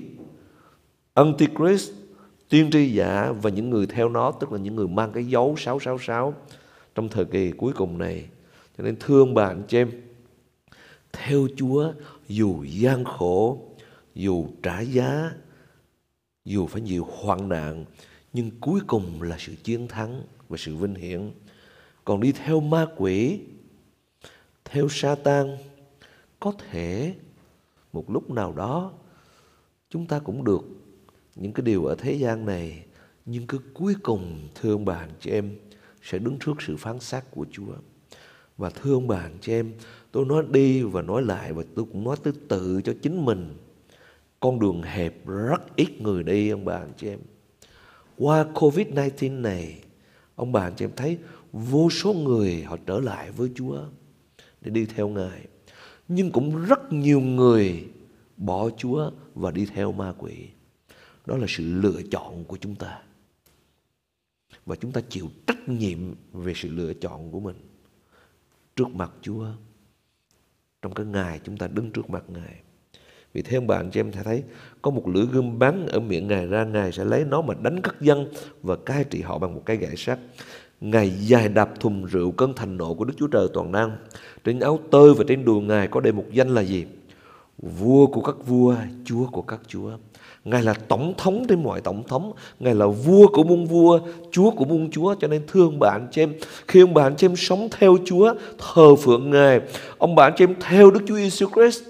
[1.14, 1.92] Antichrist,
[2.48, 5.54] tiên tri giả và những người theo nó, tức là những người mang cái dấu
[5.58, 6.34] 666
[6.94, 8.24] trong thời kỳ cuối cùng này.
[8.78, 9.90] Cho nên thương bà anh chị em,
[11.12, 11.92] theo Chúa
[12.28, 13.62] dù gian khổ,
[14.14, 15.32] dù trả giá,
[16.44, 17.84] dù phải nhiều hoạn nạn,
[18.32, 21.30] nhưng cuối cùng là sự chiến thắng và sự vinh hiển.
[22.04, 23.40] Còn đi theo ma quỷ,
[24.64, 25.56] theo Satan,
[26.40, 27.14] có thể
[27.92, 28.92] một lúc nào đó
[29.90, 30.62] chúng ta cũng được
[31.34, 32.84] những cái điều ở thế gian này,
[33.26, 35.58] nhưng cứ cuối cùng thưa ông bà anh chị em
[36.02, 37.74] sẽ đứng trước sự phán xét của Chúa.
[38.56, 39.72] Và thưa ông bà anh chị em,
[40.18, 43.54] tôi nói đi và nói lại và tôi cũng nói tới tự cho chính mình.
[44.40, 47.18] Con đường hẹp rất ít người đi, ông bà anh chị em.
[48.16, 49.80] Qua Covid-19 này,
[50.34, 51.18] ông bà anh chị em thấy
[51.52, 53.80] vô số người họ trở lại với Chúa
[54.60, 55.46] để đi theo Ngài.
[56.08, 57.84] Nhưng cũng rất nhiều người
[58.36, 60.48] bỏ Chúa và đi theo ma quỷ.
[61.26, 63.02] Đó là sự lựa chọn của chúng ta.
[64.66, 65.98] Và chúng ta chịu trách nhiệm
[66.32, 67.56] về sự lựa chọn của mình
[68.76, 69.46] trước mặt Chúa
[70.82, 72.54] trong cái ngày chúng ta đứng trước mặt Ngài.
[73.32, 74.42] Vì thế ông cho em thấy
[74.82, 77.80] có một lưỡi gươm bắn ở miệng Ngài ra, Ngài sẽ lấy nó mà đánh
[77.82, 78.26] các dân
[78.62, 80.18] và cai trị họ bằng một cái gậy sắt.
[80.80, 83.96] Ngài dài đạp thùng rượu cơn thành nộ của Đức Chúa Trời toàn năng.
[84.44, 86.86] Trên áo tơi và trên đùi Ngài có đề một danh là gì?
[87.58, 89.98] Vua của các vua, Chúa của các chúa.
[90.50, 94.00] Ngài là tổng thống trên mọi tổng thống Ngài là vua của muôn vua
[94.32, 96.32] Chúa của muôn chúa Cho nên thương bà anh chị em
[96.68, 99.60] Khi ông bà anh chị em sống theo Chúa Thờ phượng Ngài
[99.98, 101.82] Ông bà anh chị em theo Đức Chúa Jesus Christ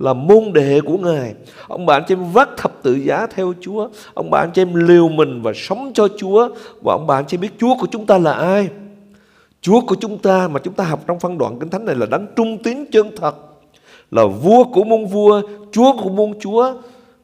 [0.00, 1.34] là môn đệ của Ngài.
[1.68, 3.88] Ông bà anh chị em vác thập tự giá theo Chúa.
[4.14, 6.48] Ông bà anh chị em liều mình và sống cho Chúa.
[6.82, 8.68] Và ông bà anh chị em biết Chúa của chúng ta là ai?
[9.60, 12.06] Chúa của chúng ta mà chúng ta học trong phân đoạn Kinh Thánh này là
[12.06, 13.36] đấng trung tín chân thật.
[14.10, 16.74] Là vua của muôn vua, Chúa của muôn chúa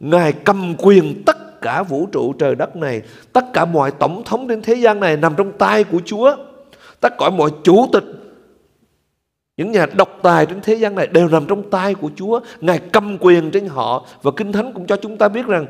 [0.00, 4.48] Ngài cầm quyền tất cả vũ trụ trời đất này, Tất cả mọi tổng thống
[4.48, 6.36] trên thế gian này nằm trong tay của Chúa
[7.00, 8.04] Tất cả mọi chủ tịch,
[9.56, 12.40] Những nhà độc tài trên thế gian này đều nằm trong tay của Chúa.
[12.60, 14.06] Ngài cầm quyền trên họ.
[14.22, 15.66] Và Kinh Thánh cũng cho chúng ta biết rằng,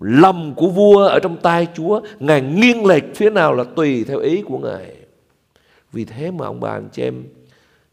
[0.00, 2.00] lòng của vua ở trong tay Chúa.
[2.20, 4.96] Ngài nghiêng lệch phía nào là tùy theo ý của Ngài.
[5.92, 7.24] Vì thế mà ông bà, anh chị em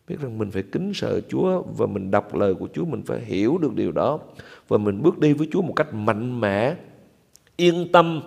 [0.09, 3.19] biết rằng mình phải kính sợ Chúa và mình đọc lời của Chúa mình phải
[3.19, 4.19] hiểu được điều đó
[4.67, 6.75] và mình bước đi với Chúa một cách mạnh mẽ,
[7.55, 8.21] yên tâm,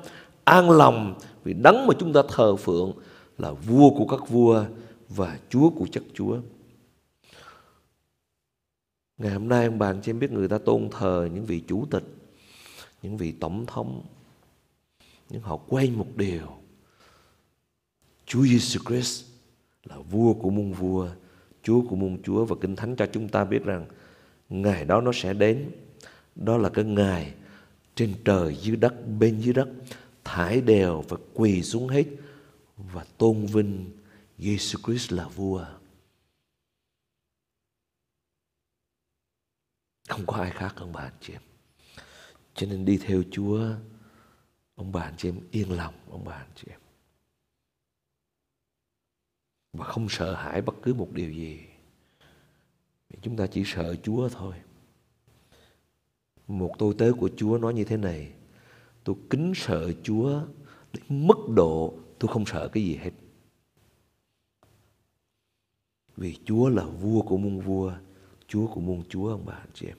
[0.45, 1.15] an lòng
[1.45, 2.93] vì đấng mà chúng ta thờ phượng
[3.39, 4.65] là vua của các vua
[5.09, 6.39] và Chúa của chất Chúa.
[9.19, 11.87] Ngày hôm nay ông bạn anh em biết người ta tôn thờ những vị chủ
[11.91, 12.05] tịch,
[13.03, 14.03] những vị tổng thống,
[15.31, 16.47] nhưng họ quên một điều.
[18.27, 19.25] Chúa Giêsu Christ
[19.85, 21.09] là vua của muôn vua,
[21.63, 23.87] Chúa của muôn Chúa và Kinh Thánh cho chúng ta biết rằng
[24.49, 25.71] ngày đó nó sẽ đến.
[26.35, 27.35] Đó là cái ngày
[27.95, 29.69] trên trời dưới đất bên dưới đất
[30.25, 32.05] thải đều và quỳ xuống hết
[32.77, 33.91] và tôn vinh
[34.39, 35.67] Giêsu Christ là vua.
[40.09, 41.43] Không có ai khác ông bà anh chị em.
[42.55, 43.69] Cho nên đi theo Chúa,
[44.75, 46.82] ông bà anh chị em yên lòng, ông bà anh chị em.
[49.73, 51.61] Và không sợ hãi bất cứ một điều gì.
[53.23, 54.55] Chúng ta chỉ sợ Chúa thôi.
[56.49, 58.33] Một tôi tớ của Chúa nói như thế này.
[59.05, 60.43] Tôi kính sợ Chúa
[60.93, 63.11] đến mức độ tôi không sợ cái gì hết.
[66.17, 67.93] Vì Chúa là vua của muôn vua,
[68.49, 69.97] Chúa của muôn Chúa ông bà anh chị em.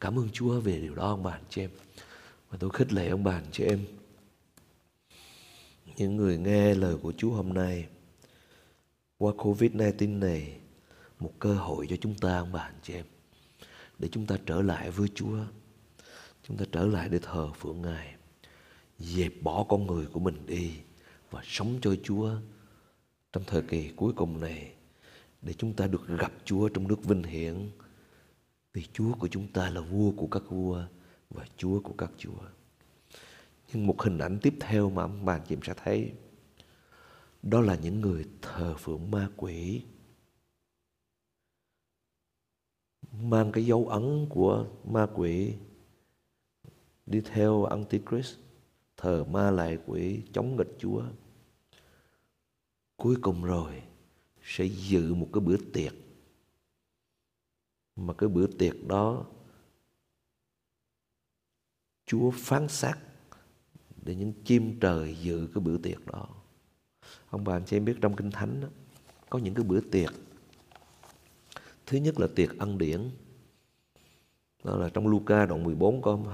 [0.00, 1.70] Cảm ơn Chúa về điều đó ông bà anh chị em.
[2.50, 3.84] Và tôi khích lệ ông bà anh chị em.
[5.96, 7.88] Những người nghe lời của Chúa hôm nay
[9.18, 10.60] qua Covid-19 này,
[11.18, 13.04] một cơ hội cho chúng ta ông bà, anh chị em
[13.98, 15.38] để chúng ta trở lại với Chúa.
[16.42, 18.14] Chúng ta trở lại để thờ phượng Ngài.
[18.98, 20.72] Dẹp bỏ con người của mình đi
[21.30, 22.30] và sống cho Chúa
[23.32, 24.74] trong thời kỳ cuối cùng này
[25.42, 27.70] để chúng ta được gặp Chúa trong nước vinh hiển.
[28.72, 30.84] Vì Chúa của chúng ta là vua của các vua
[31.30, 32.40] và Chúa của các chúa.
[33.72, 36.12] Nhưng một hình ảnh tiếp theo mà ông bà chị em sẽ thấy
[37.44, 39.84] đó là những người thờ phượng ma quỷ.
[43.12, 45.54] Mang cái dấu ấn của ma quỷ
[47.06, 48.38] đi theo Antichrist,
[48.96, 51.02] thờ ma lại quỷ, chống nghịch Chúa.
[52.96, 53.82] Cuối cùng rồi
[54.42, 55.92] sẽ dự một cái bữa tiệc.
[57.96, 59.26] Mà cái bữa tiệc đó,
[62.06, 62.98] Chúa phán xác
[64.02, 66.43] để những chim trời dự cái bữa tiệc đó.
[67.30, 68.68] Ông bà anh chị em biết trong Kinh Thánh đó,
[69.30, 70.10] có những cái bữa tiệc.
[71.86, 73.10] Thứ nhất là tiệc ăn điển.
[74.64, 76.26] Đó là trong Luca đoạn 14 câu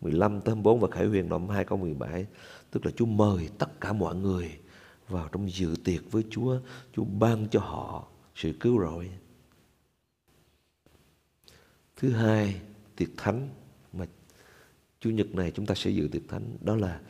[0.00, 2.26] 15 tới 24 và Khải Huyền đoạn 2 câu 17.
[2.70, 4.58] Tức là Chúa mời tất cả mọi người
[5.08, 6.60] vào trong dự tiệc với Chúa.
[6.92, 9.10] Chúa ban cho họ sự cứu rỗi.
[11.96, 12.60] Thứ hai,
[12.96, 13.48] tiệc thánh
[13.92, 14.06] mà
[15.00, 17.00] Chủ nhật này chúng ta sẽ dự tiệc thánh đó là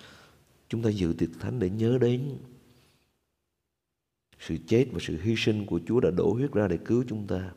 [0.69, 2.39] chúng ta dự tiệc thánh để nhớ đến
[4.39, 7.27] sự chết và sự hy sinh của Chúa đã đổ huyết ra để cứu chúng
[7.27, 7.53] ta.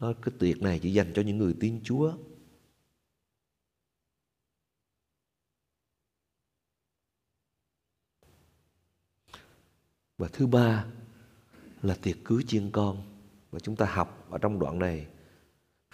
[0.00, 2.12] Đó, cái tiệc này chỉ dành cho những người tin Chúa.
[10.18, 10.86] Và thứ ba
[11.82, 13.02] là tiệc cưới chiên con.
[13.50, 15.06] Và chúng ta học ở trong đoạn này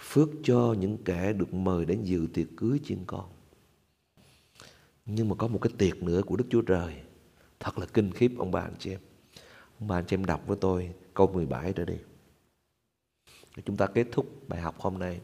[0.01, 3.29] phước cho những kẻ được mời đến dự tiệc cưới chiên con.
[5.05, 7.01] Nhưng mà có một cái tiệc nữa của Đức Chúa Trời
[7.61, 8.99] thật là kinh khiếp ông bà anh chị em.
[9.79, 11.95] Ông bà anh chị em đọc với tôi câu 17 trở đi.
[13.65, 15.19] Chúng ta kết thúc bài học hôm nay.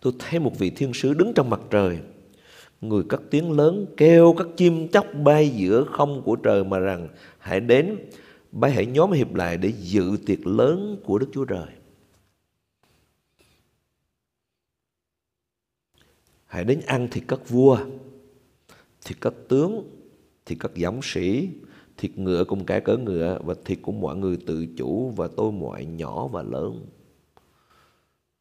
[0.00, 1.98] Tôi thấy một vị thiên sứ đứng trong mặt trời.
[2.80, 7.08] Người cất tiếng lớn kêu các chim chóc bay giữa không của trời mà rằng
[7.38, 7.96] hãy đến,
[8.52, 11.66] bay hãy nhóm hiệp lại để dự tiệc lớn của Đức Chúa Trời.
[16.46, 17.78] Hãy đến ăn thịt các vua,
[19.04, 19.99] thịt các tướng,
[20.50, 21.48] thịt các giống sĩ,
[21.96, 25.52] thịt ngựa cùng cả cỡ ngựa và thịt của mọi người tự chủ và tôi
[25.52, 26.86] mọi nhỏ và lớn.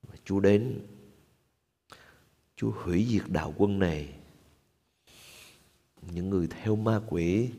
[0.03, 0.79] Và Chúa đến,
[2.55, 4.09] Chúa hủy diệt đạo quân này.
[6.11, 7.49] Những người theo ma quỷ,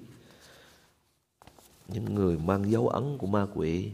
[1.88, 3.90] những người mang dấu ấn của ma quỷ,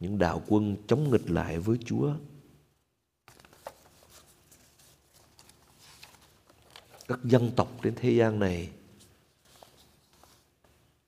[0.00, 2.14] những đạo quân chống nghịch lại với Chúa.
[7.08, 8.70] các dân tộc trên thế gian này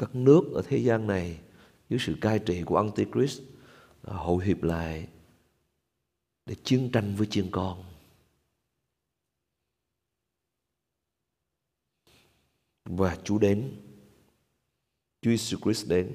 [0.02, 1.40] các nước ở thế gian này
[1.88, 3.40] dưới sự cai trị của Antichrist
[4.02, 5.08] à, hội hiệp lại
[6.46, 7.84] để chiến tranh với chiên con.
[12.84, 13.80] Và Chúa đến,
[15.20, 16.12] Chúa Jesus Christ đến,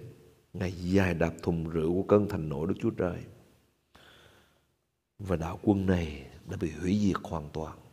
[0.53, 3.23] Ngài dài đạp thùng rượu của cơn thành nộ Đức Chúa Trời.
[5.19, 7.86] Và đạo quân này đã bị hủy diệt hoàn toàn.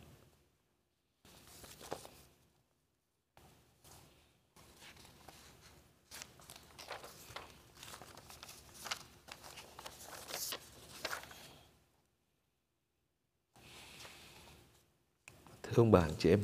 [15.75, 16.43] Thưa ông bà chị em,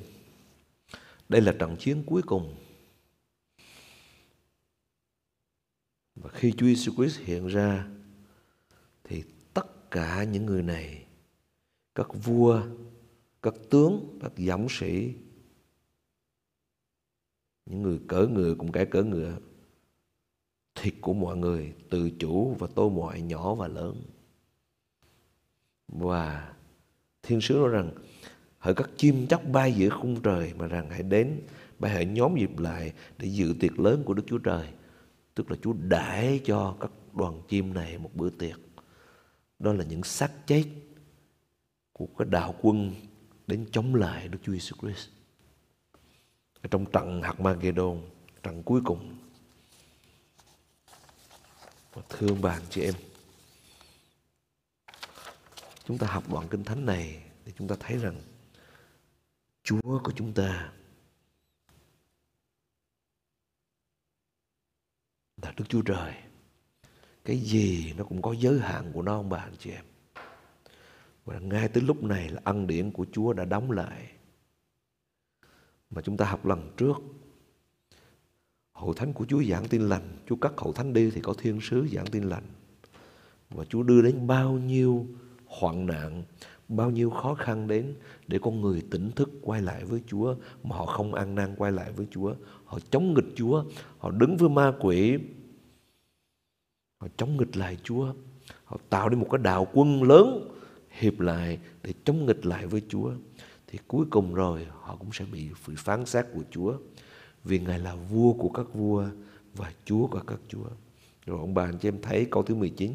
[1.29, 2.55] đây là trận chiến cuối cùng.
[6.15, 7.87] Và khi Chúa Jesus Christ hiện ra
[9.03, 11.05] thì tất cả những người này,
[11.95, 12.63] các vua,
[13.41, 15.13] các tướng, các giám sĩ,
[17.65, 19.37] những người cỡ ngựa cũng cái cỡ ngựa,
[20.75, 24.03] thịt của mọi người từ chủ và tôi mọi nhỏ và lớn.
[25.87, 26.53] Và
[27.23, 27.91] thiên sứ nói rằng
[28.61, 31.41] hỡi các chim chóc bay giữa khung trời mà rằng hãy đến.
[31.79, 34.67] Bay hãy nhóm dịp lại để dự tiệc lớn của Đức Chúa Trời.
[35.35, 38.59] Tức là Chúa đãi cho các đoàn chim này một bữa tiệc.
[39.59, 40.65] Đó là những xác chết
[41.93, 42.93] của cái đạo quân
[43.47, 45.09] đến chống lại Đức Chúa Jesus Christ.
[46.61, 48.01] Ở trong trận Harmageddon
[48.43, 49.15] trận cuối cùng.
[51.93, 52.93] Và thương bạn chị em,
[55.85, 58.15] chúng ta học đoạn kinh thánh này thì chúng ta thấy rằng
[59.63, 60.73] Chúa của chúng ta
[65.41, 66.13] là Đức Chúa Trời.
[67.25, 69.85] Cái gì nó cũng có giới hạn của nó, ông bà, anh chị em.
[71.25, 74.11] Và ngay tới lúc này là ân điển của Chúa đã đóng lại.
[75.89, 76.95] Mà chúng ta học lần trước
[78.73, 81.59] hậu thánh của Chúa giảng tin lành Chúa cắt hậu thánh đi thì có thiên
[81.61, 82.43] sứ giảng tin lành
[83.49, 85.07] Và Chúa đưa đến bao nhiêu
[85.45, 86.23] hoạn nạn
[86.71, 87.93] bao nhiêu khó khăn đến
[88.27, 91.71] để con người tỉnh thức quay lại với Chúa mà họ không ăn năn quay
[91.71, 92.33] lại với Chúa.
[92.65, 93.63] Họ chống nghịch Chúa,
[93.97, 95.17] họ đứng với ma quỷ.
[96.97, 98.13] Họ chống nghịch lại Chúa.
[98.63, 100.49] Họ tạo nên một cái đạo quân lớn
[100.99, 103.11] hiệp lại để chống nghịch lại với Chúa.
[103.67, 106.73] Thì cuối cùng rồi họ cũng sẽ bị sự phán xét của Chúa.
[107.43, 109.05] Vì Ngài là vua của các vua
[109.55, 110.65] và Chúa của các chúa.
[111.25, 112.91] Rồi ông bà anh chị em thấy câu thứ 19.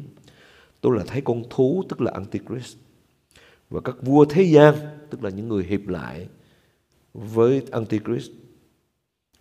[0.81, 2.77] Tôi là thấy con thú tức là Antichrist
[3.69, 4.75] và các vua thế gian,
[5.09, 6.27] tức là những người hiệp lại
[7.13, 8.31] với Antichrist,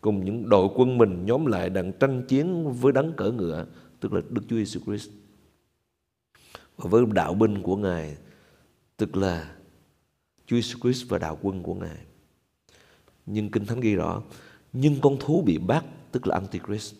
[0.00, 3.66] cùng những đội quân mình nhóm lại đang tranh chiến với đấng cỡ ngựa,
[4.00, 5.10] tức là Đức Chúa Giêsu Christ.
[6.76, 8.16] Và với đạo binh của ngài,
[8.96, 9.54] tức là
[10.46, 11.98] Chúa Jesus Christ và đạo quân của ngài.
[13.26, 14.22] Nhưng kinh thánh ghi rõ,
[14.72, 16.94] nhưng con thú bị bắt, tức là Antichrist.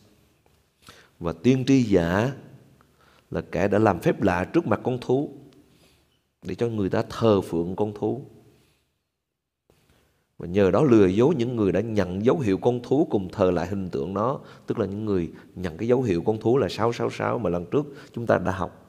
[1.21, 2.33] Và tiên tri giả
[3.31, 5.35] là kẻ đã làm phép lạ trước mặt con thú
[6.47, 8.25] để cho người ta thờ phượng con thú.
[10.39, 13.51] Và nhờ đó lừa dối những người đã nhận dấu hiệu con thú cùng thờ
[13.51, 16.69] lại hình tượng nó, tức là những người nhận cái dấu hiệu con thú là
[16.69, 18.83] 666 mà lần trước chúng ta đã học.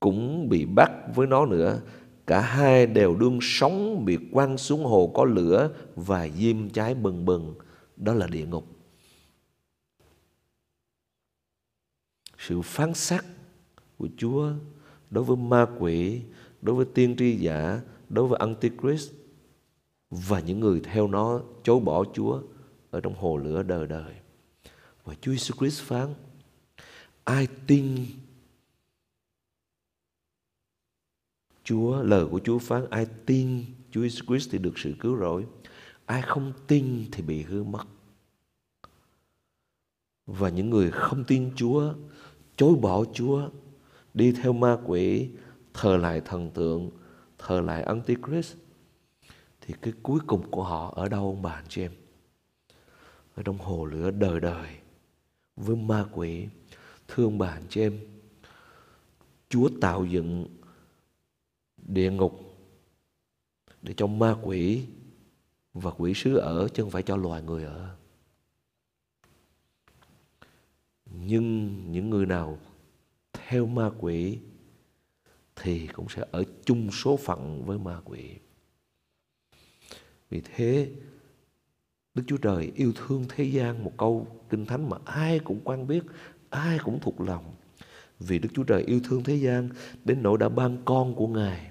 [0.00, 1.80] Cũng bị bắt với nó nữa,
[2.26, 7.24] cả hai đều đương sống bị quăng xuống hồ có lửa và diêm cháy bừng
[7.24, 7.54] bừng,
[7.96, 8.66] đó là địa ngục.
[12.38, 13.20] Sự phán xét
[13.98, 14.52] của Chúa
[15.10, 16.22] đối với ma quỷ,
[16.62, 19.12] đối với tiên tri giả, đối với Antichrist
[20.10, 22.42] và những người theo nó chối bỏ Chúa
[22.90, 24.14] ở trong hồ lửa đời đời.
[25.04, 26.14] Và Chúa Jesus Christ phán,
[27.24, 28.06] ai tin
[31.64, 35.46] Chúa, lời của Chúa phán, ai tin Chúa Jesus Christ thì được sự cứu rỗi.
[36.06, 37.84] Ai không tin thì bị hư mất.
[40.26, 41.94] Và những người không tin Chúa,
[42.56, 43.48] chối bỏ Chúa
[44.18, 45.30] đi theo ma quỷ,
[45.74, 46.90] thờ lại thần tượng,
[47.38, 48.56] thờ lại Antichrist,
[49.60, 51.92] thì cái cuối cùng của họ ở đâu ông bà anh chị em?
[53.34, 54.76] Ở trong hồ lửa đời đời
[55.56, 56.48] với ma quỷ.
[57.08, 57.98] Thưa ông bà anh chị em,
[59.48, 60.46] Chúa tạo dựng
[61.76, 62.40] địa ngục
[63.82, 64.86] để cho ma quỷ
[65.74, 67.96] và quỷ sứ ở chứ không phải cho loài người ở.
[71.06, 72.58] Nhưng những người nào
[73.32, 74.38] theo ma quỷ
[75.56, 78.24] thì cũng sẽ ở chung số phận với ma quỷ.
[80.30, 80.90] Vì thế
[82.14, 85.86] Đức Chúa Trời yêu thương thế gian một câu kinh thánh mà ai cũng quan
[85.86, 86.04] biết,
[86.50, 87.54] ai cũng thuộc lòng.
[88.20, 89.68] Vì Đức Chúa Trời yêu thương thế gian
[90.04, 91.70] đến nỗi đã ban con của Ngài.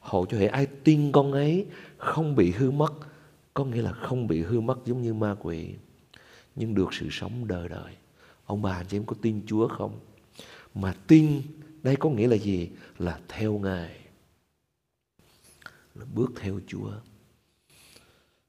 [0.00, 1.66] Hầu cho hệ ai tin con ấy
[1.96, 2.92] không bị hư mất,
[3.54, 5.74] có nghĩa là không bị hư mất giống như ma quỷ,
[6.56, 7.96] nhưng được sự sống đời đời.
[8.44, 10.00] Ông bà anh chị em có tin Chúa không?
[10.80, 11.42] Mà tin
[11.82, 12.70] đây có nghĩa là gì?
[12.98, 13.96] Là theo Ngài.
[15.94, 16.90] Là bước theo Chúa.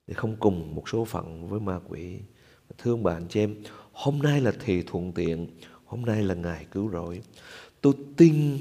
[0.08, 2.20] Để không cùng một số phận với ma quỷ.
[2.78, 3.56] Thương bà anh chị em,
[3.98, 5.48] Hôm nay là thì thuận tiện,
[5.86, 7.22] hôm nay là ngày cứu rỗi.
[7.82, 8.58] Tôi tin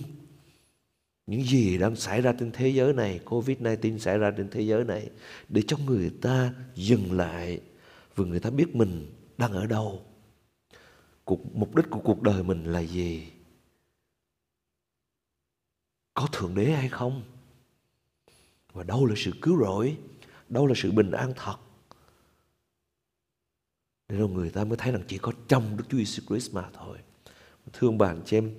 [1.26, 4.84] những gì đang xảy ra trên thế giới này, Covid-19 xảy ra trên thế giới
[4.84, 5.10] này,
[5.48, 7.60] để cho người ta dừng lại
[8.14, 9.06] và người ta biết mình
[9.38, 10.02] đang ở đâu.
[11.24, 13.26] Cuộc, mục đích của cuộc đời mình là gì?
[16.16, 17.22] Có Thượng Đế hay không?
[18.72, 19.96] Và đâu là sự cứu rỗi?
[20.48, 21.56] Đâu là sự bình an thật?
[24.08, 26.70] Để là người ta mới thấy rằng chỉ có trong Đức Chúa Jesus Christ mà
[26.72, 26.98] thôi.
[27.72, 28.54] Thưa ông bà anh chị em,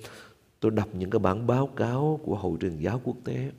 [0.60, 3.52] tôi đọc những cái bản báo cáo của Hội truyền giáo quốc tế.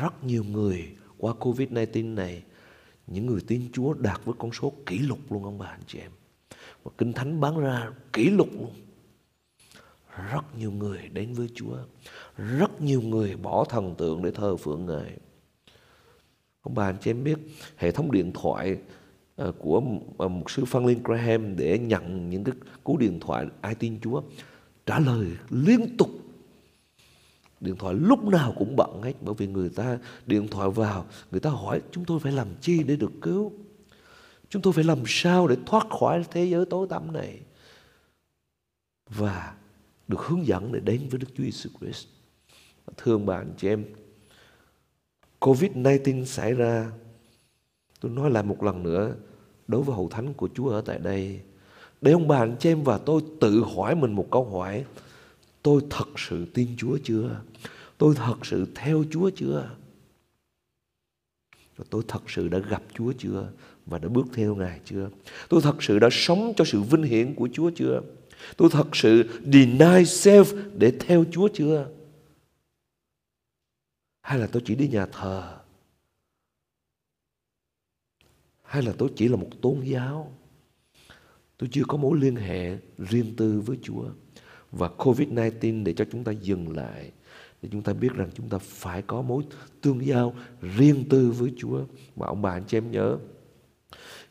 [0.00, 2.42] Rất nhiều người qua Covid-19 này,
[3.06, 5.98] những người tin Chúa đạt với con số kỷ lục luôn ông bà anh chị
[5.98, 6.10] em.
[6.82, 8.74] Và Kinh Thánh bán ra kỷ lục luôn.
[10.32, 11.76] Rất nhiều người đến với Chúa.
[12.36, 15.16] Rất nhiều người bỏ thần tượng để thờ phượng Ngài.
[16.60, 17.38] Ông bà anh chị em biết,
[17.76, 18.78] hệ thống điện thoại
[19.36, 19.82] ờ, của
[20.18, 22.54] ờ, một sư Franklin Graham để nhận những cái
[22.84, 24.22] cú điện thoại ai tin Chúa,
[24.86, 26.10] trả lời liên tục
[27.60, 31.40] điện thoại lúc nào cũng bận hết, bởi vì người ta, điện thoại vào, người
[31.40, 33.52] ta hỏi, chúng tôi phải làm chi để được cứu
[34.48, 37.40] chúng tôi phải làm sao để thoát khỏi thế giới tối tăm này
[39.10, 39.54] và
[40.08, 42.06] được hướng dẫn để đến với Đức Chúa Jesus Christ.
[42.96, 43.84] Thương bạn chị em,
[45.40, 46.90] Covid-19 xảy ra,
[48.00, 49.14] tôi nói lại một lần nữa,
[49.68, 51.40] đối với hậu thánh của Chúa ở tại đây,
[52.00, 54.84] để ông bà anh chị em và tôi tự hỏi mình một câu hỏi,
[55.62, 57.40] tôi thật sự tin Chúa chưa?
[57.98, 59.70] Tôi thật sự theo Chúa chưa?
[61.90, 63.48] Tôi thật sự đã gặp Chúa chưa?
[63.86, 65.10] Và đã bước theo Ngài chưa?
[65.48, 68.00] Tôi thật sự đã sống cho sự vinh hiển của Chúa chưa?
[68.56, 71.88] Tôi thật sự deny self để theo Chúa chưa?
[74.20, 75.58] Hay là tôi chỉ đi nhà thờ?
[78.62, 80.32] Hay là tôi chỉ là một tôn giáo?
[81.58, 84.04] Tôi chưa có mối liên hệ riêng tư với Chúa.
[84.70, 87.12] Và Covid-19 để cho chúng ta dừng lại.
[87.62, 89.42] Để chúng ta biết rằng chúng ta phải có mối
[89.80, 90.34] tương giao
[90.76, 91.84] riêng tư với Chúa.
[92.16, 93.18] Mà ông bà anh chị em nhớ.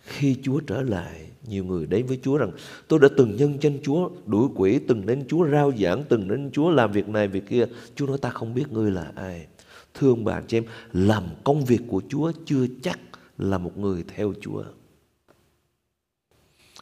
[0.06, 2.52] Khi Chúa trở lại, nhiều người đến với Chúa rằng
[2.88, 6.50] tôi đã từng nhân danh Chúa đuổi quỷ, từng đến Chúa rao giảng, từng đến
[6.54, 7.66] Chúa làm việc này, việc kia.
[7.96, 9.48] Chúa nói ta không biết ngươi là ai.
[9.94, 13.00] Thương bà chị em, làm công việc của Chúa chưa chắc
[13.38, 14.64] là một người theo Chúa.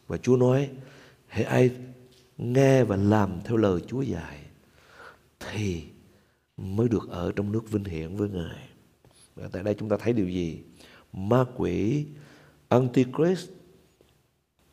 [0.07, 0.69] Và Chúa nói,
[1.27, 1.71] hãy ai
[2.37, 4.39] nghe và làm theo lời Chúa dạy
[5.39, 5.83] thì
[6.57, 8.69] mới được ở trong nước vinh hiển với Ngài.
[9.35, 10.59] Và tại đây chúng ta thấy điều gì?
[11.13, 12.05] Ma quỷ,
[12.73, 13.49] Antichrist,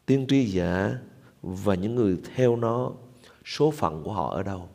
[0.07, 0.99] tiên tri giả
[1.43, 2.93] và những người theo nó,
[3.45, 4.69] số phận của họ ở đâu?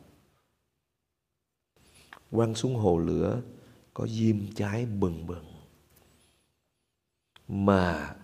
[2.30, 3.42] Quăng xuống hồ lửa
[3.94, 5.44] có diêm cháy bừng bừng.
[7.48, 8.16] Mà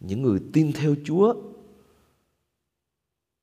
[0.00, 1.34] những người tin theo Chúa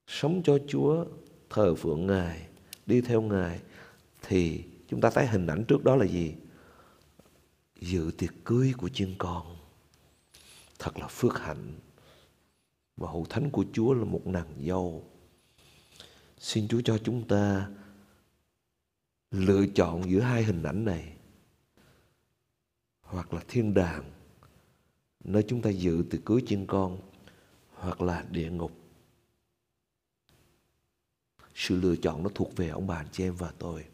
[0.08, 1.06] sống cho Chúa,
[1.50, 2.48] thờ phượng Ngài,
[2.86, 3.60] đi theo Ngài
[4.22, 6.36] thì chúng ta thấy hình ảnh trước đó là gì?
[7.82, 9.59] Dự tiệc cưới của chiên con.
[10.80, 11.80] Thật là phước hạnh.
[12.98, 15.04] Và hậu thánh của Chúa là một nàng dâu.
[16.38, 17.70] Xin Chúa cho chúng ta
[19.32, 21.14] lựa chọn giữa hai hình ảnh này.
[23.02, 24.12] Hoặc là thiên đàng,
[25.24, 27.00] nơi chúng ta dự từ cưới chiên con,
[27.74, 28.72] hoặc là địa ngục
[31.60, 33.86] sự lựa chọn nó thuộc về ông bà anh chị em và tôi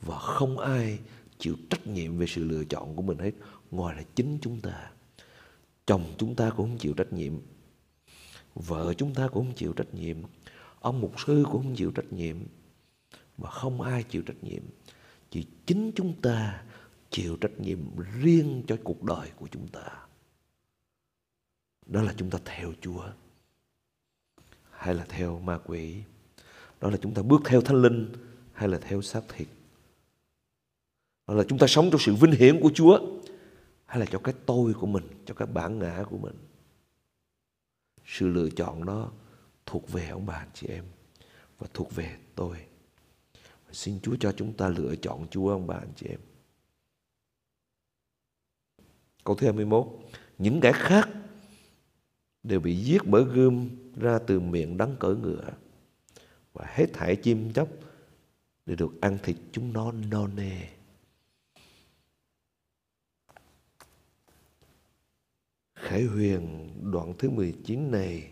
[0.00, 0.98] và không ai
[1.38, 3.32] chịu trách nhiệm về sự lựa chọn của mình hết
[3.70, 4.90] ngoài là chính chúng ta
[5.86, 7.32] chồng chúng ta cũng không chịu trách nhiệm.
[8.54, 10.16] Vợ chúng ta cũng không chịu trách nhiệm.
[10.80, 12.36] Ông mục sư cũng không chịu trách nhiệm.
[13.36, 14.62] Và không ai chịu trách nhiệm.
[15.30, 16.64] Chỉ chính chúng ta
[17.10, 20.06] chịu trách nhiệm riêng cho cuộc đời của chúng ta.
[21.86, 23.04] Đó là chúng ta theo chúa
[24.70, 26.02] hay là theo ma quỷ.
[26.80, 28.12] Đó là chúng ta bước theo thánh linh
[28.52, 29.48] hay là theo xác thịt.
[31.26, 33.00] Đó là chúng ta sống trong sự vinh hiển của Chúa
[33.92, 36.34] hay là cho cái tôi của mình, cho cái bản ngã của mình.
[38.04, 39.12] Sự lựa chọn đó
[39.66, 40.84] thuộc về ông bà anh chị em
[41.58, 42.56] và thuộc về tôi.
[43.72, 46.20] Xin Chúa cho chúng ta lựa chọn Chúa ông bà anh chị em.
[49.24, 49.86] Câu thứ 21
[50.38, 51.08] những kẻ khác
[52.42, 55.50] đều bị giết bởi gươm ra từ miệng đắng cỡ ngựa
[56.52, 57.68] và hết thảy chim chóc
[58.66, 60.68] để được ăn thịt chúng nó no nê.
[65.82, 68.30] Khải huyền đoạn thứ 19 này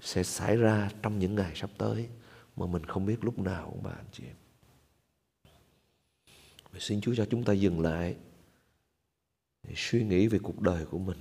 [0.00, 2.08] sẽ xảy ra trong những ngày sắp tới
[2.56, 4.36] mà mình không biết lúc nào ông bà anh chị em.
[6.72, 8.16] Và xin Chúa cho chúng ta dừng lại
[9.62, 11.18] để suy nghĩ về cuộc đời của mình.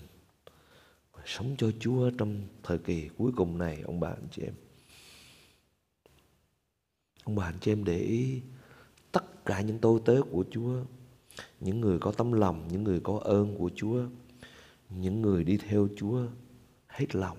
[1.12, 4.54] Và sống cho Chúa trong thời kỳ cuối cùng này ông bà anh chị em.
[7.24, 8.42] Ông bà anh chị em để ý
[9.12, 10.84] tất cả những tôi tớ của Chúa,
[11.60, 14.04] những người có tấm lòng, những người có ơn của Chúa,
[14.90, 16.28] những người đi theo Chúa
[16.88, 17.38] hết lòng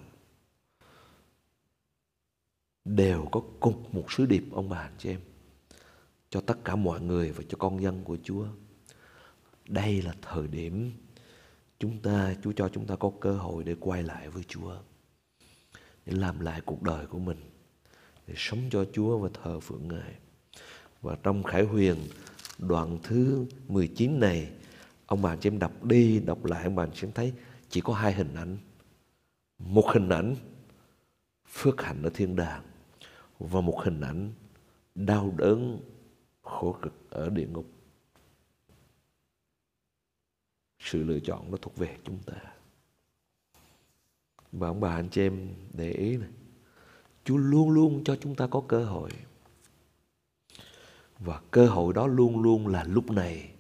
[2.85, 5.21] đều có cùng một sứ điệp ông bà anh chị em
[6.31, 8.47] cho tất cả mọi người và cho con dân của Chúa.
[9.69, 10.93] Đây là thời điểm
[11.79, 14.77] chúng ta, Chúa cho chúng ta có cơ hội để quay lại với Chúa.
[16.07, 17.39] Để làm lại cuộc đời của mình.
[18.27, 20.15] Để sống cho Chúa và thờ phượng Ngài.
[21.03, 21.97] Và trong Khải Huyền
[22.59, 24.51] đoạn thứ 19 này,
[25.09, 27.33] ông bà chị em đọc đi, đọc lại, ông bà chị em thấy
[27.69, 28.59] chỉ có hai hình ảnh.
[29.59, 30.37] Một hình ảnh
[31.49, 32.63] phước hạnh ở thiên đàng
[33.39, 34.33] và một hình ảnh
[34.95, 35.81] đau đớn
[36.43, 37.67] khổ cực ở địa ngục.
[40.79, 42.37] Sự lựa chọn nó thuộc về chúng ta.
[44.53, 46.31] Và ông bà anh chị em để ý này
[47.25, 49.11] Chúa luôn luôn cho chúng ta có cơ hội.
[51.19, 53.55] Và cơ hội đó luôn luôn là lúc này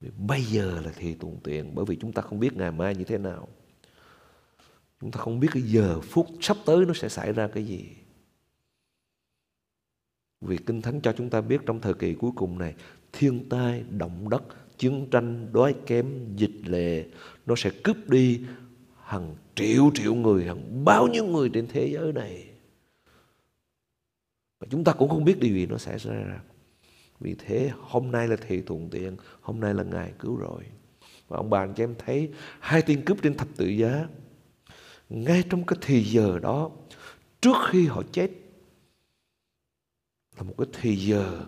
[0.00, 3.04] bây giờ là thì tuồng tiện bởi vì chúng ta không biết ngày mai như
[3.04, 3.48] thế nào
[5.00, 7.88] chúng ta không biết cái giờ phút sắp tới nó sẽ xảy ra cái gì
[10.40, 12.74] vì Kinh Thánh cho chúng ta biết trong thời kỳ cuối cùng này,
[13.12, 14.42] thiên tai, động đất,
[14.78, 17.04] chiến tranh, đói kém, dịch lệ,
[17.46, 18.40] nó sẽ cướp đi
[19.04, 22.44] hàng triệu triệu người, hàng bao nhiêu người trên thế giới này.
[24.60, 26.40] Và chúng ta cũng không biết điều gì nó sẽ xảy ra.
[27.20, 30.62] Vì thế hôm nay là thị thuận tiện, hôm nay là ngày cứu rồi
[31.28, 34.06] Và ông bà anh em thấy hai tên cướp trên thập tự giá.
[35.08, 36.70] Ngay trong cái thì giờ đó,
[37.40, 38.30] trước khi họ chết,
[40.36, 41.44] là một cái thì giờ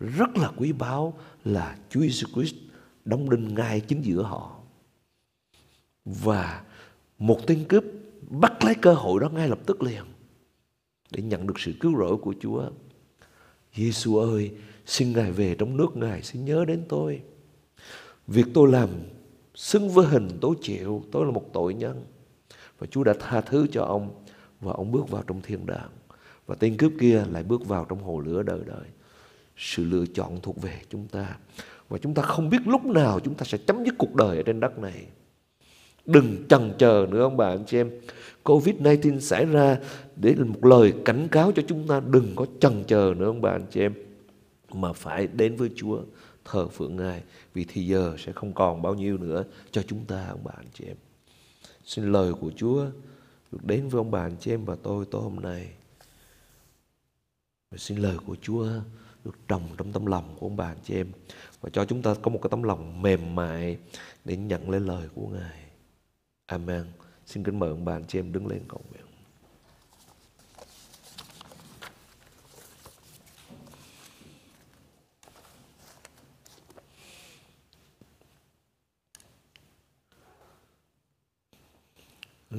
[0.00, 2.56] rất là quý báu là Chúa Jesus Christ
[3.04, 4.60] đóng đinh ngay chính giữa họ.
[6.04, 6.64] Và
[7.18, 7.84] một tên cướp
[8.30, 10.04] bắt lấy cơ hội đó ngay lập tức liền
[11.10, 12.70] để nhận được sự cứu rỗi của Chúa.
[13.74, 14.52] Giêsu ơi,
[14.86, 17.20] xin Ngài về trong nước Ngài, xin nhớ đến tôi.
[18.26, 18.88] Việc tôi làm
[19.54, 22.04] xứng với hình tôi chịu, tôi là một tội nhân.
[22.78, 24.24] Và Chúa đã tha thứ cho ông
[24.60, 25.90] và ông bước vào trong thiên đàng.
[26.46, 28.86] Và tên cướp kia lại bước vào trong hồ lửa đời đời.
[29.56, 31.36] Sự lựa chọn thuộc về chúng ta.
[31.88, 34.42] Và chúng ta không biết lúc nào chúng ta sẽ chấm dứt cuộc đời ở
[34.42, 35.06] trên đất này.
[36.06, 37.90] Đừng chần chờ nữa ông bà anh chị em.
[38.44, 39.78] Covid-19 xảy ra
[40.16, 43.40] để là một lời cảnh cáo cho chúng ta đừng có chần chờ nữa ông
[43.40, 44.05] bà anh chị em.
[44.72, 46.02] Mà phải đến với Chúa
[46.44, 47.22] thờ phượng Ngài.
[47.54, 50.68] Vì thì giờ sẽ không còn bao nhiêu nữa cho chúng ta, ông bà anh
[50.74, 50.96] chị em.
[51.84, 52.86] Xin lời của Chúa
[53.52, 55.68] được đến với ông bà anh chị em và tôi tối hôm nay.
[57.70, 58.68] Và xin lời của Chúa
[59.24, 61.06] được trồng trong tâm lòng của ông bà anh chị em
[61.60, 63.78] và cho chúng ta có một cái tấm lòng mềm mại
[64.24, 65.64] để nhận lấy lời của Ngài.
[66.46, 66.84] Amen.
[67.26, 69.05] Xin kính mời ông bà anh chị em đứng lên cầu nguyện.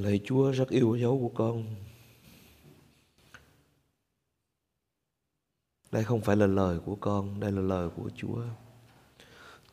[0.01, 1.75] Lạy Chúa rất yêu dấu của con.
[5.91, 8.41] Đây không phải là lời của con, đây là lời của Chúa.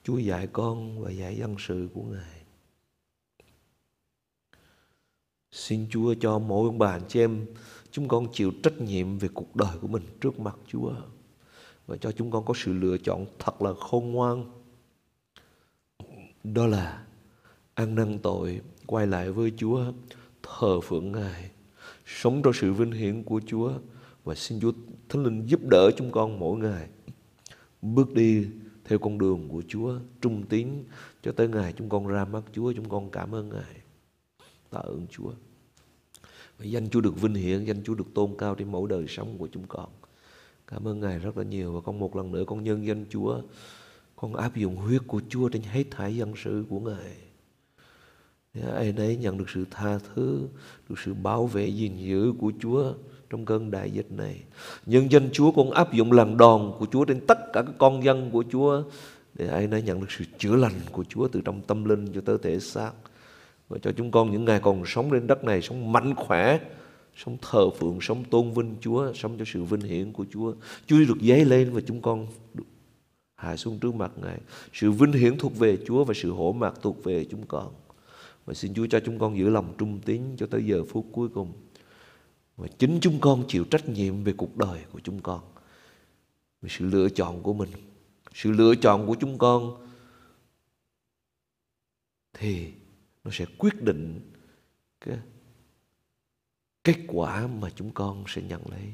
[0.02, 2.42] Chúa dạy con và dạy dân sự của Ngài.
[5.50, 7.46] Xin Chúa cho mỗi ông bà anh chị em
[7.90, 10.92] chúng con chịu trách nhiệm về cuộc đời của mình trước mặt Chúa
[11.86, 14.44] và cho chúng con có sự lựa chọn thật là khôn ngoan.
[16.44, 17.06] Đó là
[17.74, 19.84] ăn năn tội, quay lại với Chúa,
[20.42, 21.50] thờ phượng Ngài,
[22.06, 23.72] sống trong sự vinh hiển của Chúa.
[24.24, 24.72] Và xin Chúa
[25.08, 26.88] Thánh Linh giúp đỡ chúng con mỗi ngày
[27.82, 28.46] bước đi
[28.84, 30.68] theo con đường của Chúa trung tín
[31.22, 33.80] cho tới ngày chúng con ra mắt Chúa chúng con cảm ơn Ngài.
[34.70, 35.32] Tạ ơn Chúa.
[36.58, 39.38] Và danh Chúa được vinh hiển danh Chúa được tôn cao trên mỗi đời sống
[39.38, 39.88] của chúng con.
[40.66, 41.72] Cảm ơn Ngài rất là nhiều.
[41.72, 43.40] Và con một lần nữa con nhân danh Chúa.
[44.16, 47.16] Con áp dụng huyết của Chúa trên hết thảy dân sự của Ngài
[48.62, 50.48] ai nấy nhận được sự tha thứ
[50.88, 52.92] được sự bảo vệ gìn giữ của Chúa
[53.30, 54.40] trong cơn đại dịch này.
[54.86, 58.04] Nhân dân Chúa cũng áp dụng lần đòn của Chúa trên tất cả các con
[58.04, 58.82] dân của Chúa
[59.34, 62.20] để ai nấy nhận được sự chữa lành của Chúa từ trong tâm linh cho
[62.20, 62.92] tới thể xác.
[63.68, 66.60] Và cho chúng con những ngày còn sống trên đất này sống mạnh khỏe,
[67.16, 70.52] sống thờ phượng, sống tôn vinh Chúa, sống cho sự vinh hiển của Chúa.
[70.86, 72.64] Chúa được dấy lên và chúng con được
[73.36, 74.38] hạ xuống trước mặt Ngài.
[74.72, 77.72] Sự vinh hiển thuộc về Chúa và sự hổ mặt thuộc về chúng con.
[78.44, 81.28] Và xin Chúa cho chúng con giữ lòng trung tín cho tới giờ phút cuối
[81.28, 81.52] cùng.
[82.56, 85.40] Và chính chúng con chịu trách nhiệm về cuộc đời của chúng con.
[86.62, 87.70] Về sự lựa chọn của mình.
[88.34, 89.86] Sự lựa chọn của chúng con
[92.34, 92.72] thì
[93.24, 94.20] nó sẽ quyết định
[95.00, 95.18] cái
[96.84, 98.92] kết quả mà chúng con sẽ nhận lấy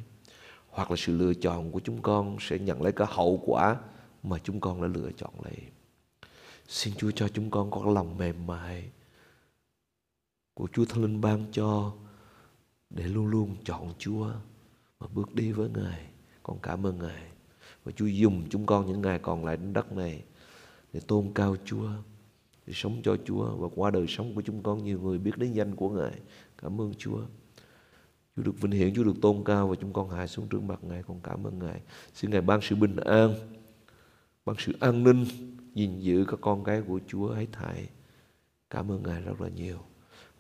[0.69, 3.77] hoặc là sự lựa chọn của chúng con sẽ nhận lấy cái hậu quả
[4.23, 5.57] mà chúng con đã lựa chọn lấy
[6.69, 8.91] xin Chúa cho chúng con có lòng mềm mại
[10.61, 11.93] của Chúa Thánh Linh ban cho
[12.91, 14.33] để luôn luôn chọn Chúa
[14.99, 16.07] và bước đi với Ngài.
[16.43, 17.23] Con cảm ơn Ngài.
[17.85, 20.25] Và Chúa dùng chúng con những ngày còn lại trên đất này
[20.93, 21.91] để tôn cao Chúa,
[22.67, 25.53] để sống cho Chúa và qua đời sống của chúng con nhiều người biết đến
[25.53, 26.21] danh của Ngài.
[26.59, 27.21] Cảm ơn Chúa.
[28.37, 30.85] Chúa được vinh hiển, Chúa được tôn cao và chúng con hạ xuống trước mặt
[30.85, 31.03] Ngài.
[31.03, 31.81] Con cảm ơn Ngài.
[32.15, 33.35] Xin Ngài ban sự bình an,
[34.45, 35.25] ban sự an ninh,
[35.75, 37.89] gìn giữ các con cái của Chúa ấy thải.
[38.71, 39.90] Cảm ơn Ngài rất là nhiều.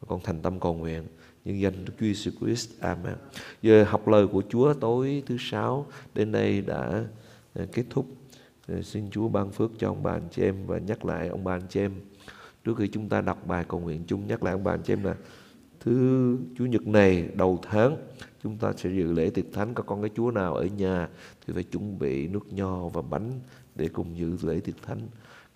[0.01, 1.03] Và con thành tâm cầu nguyện
[1.44, 2.80] nhân danh Đức Chúa Jesus Christ.
[2.80, 3.14] Amen.
[3.62, 7.05] Giờ học lời của Chúa tối thứ sáu đến đây đã
[7.55, 8.07] à, kết thúc.
[8.68, 11.44] Ờ, xin Chúa ban phước cho ông bà anh chị em và nhắc lại ông
[11.44, 11.92] bà anh chị em
[12.64, 14.92] trước khi chúng ta đọc bài cầu nguyện chung, nhắc lại ông bà anh chị
[14.92, 15.14] em là
[15.80, 17.96] thứ Chủ nhật này, đầu tháng,
[18.42, 21.09] chúng ta sẽ dự lễ tiệc thánh các con cái Chúa nào ở nhà
[21.46, 23.32] thì phải chuẩn bị nước nho và bánh
[23.74, 25.01] để cùng dự lễ tiệc thánh.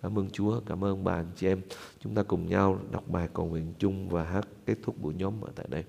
[0.04, 1.60] Cảm ơn Chúa, cảm ơn bà anh chị em.
[2.00, 5.34] Chúng ta cùng nhau đọc bài cầu nguyện chung và hát kết thúc buổi nhóm
[5.40, 5.84] ở tại đây.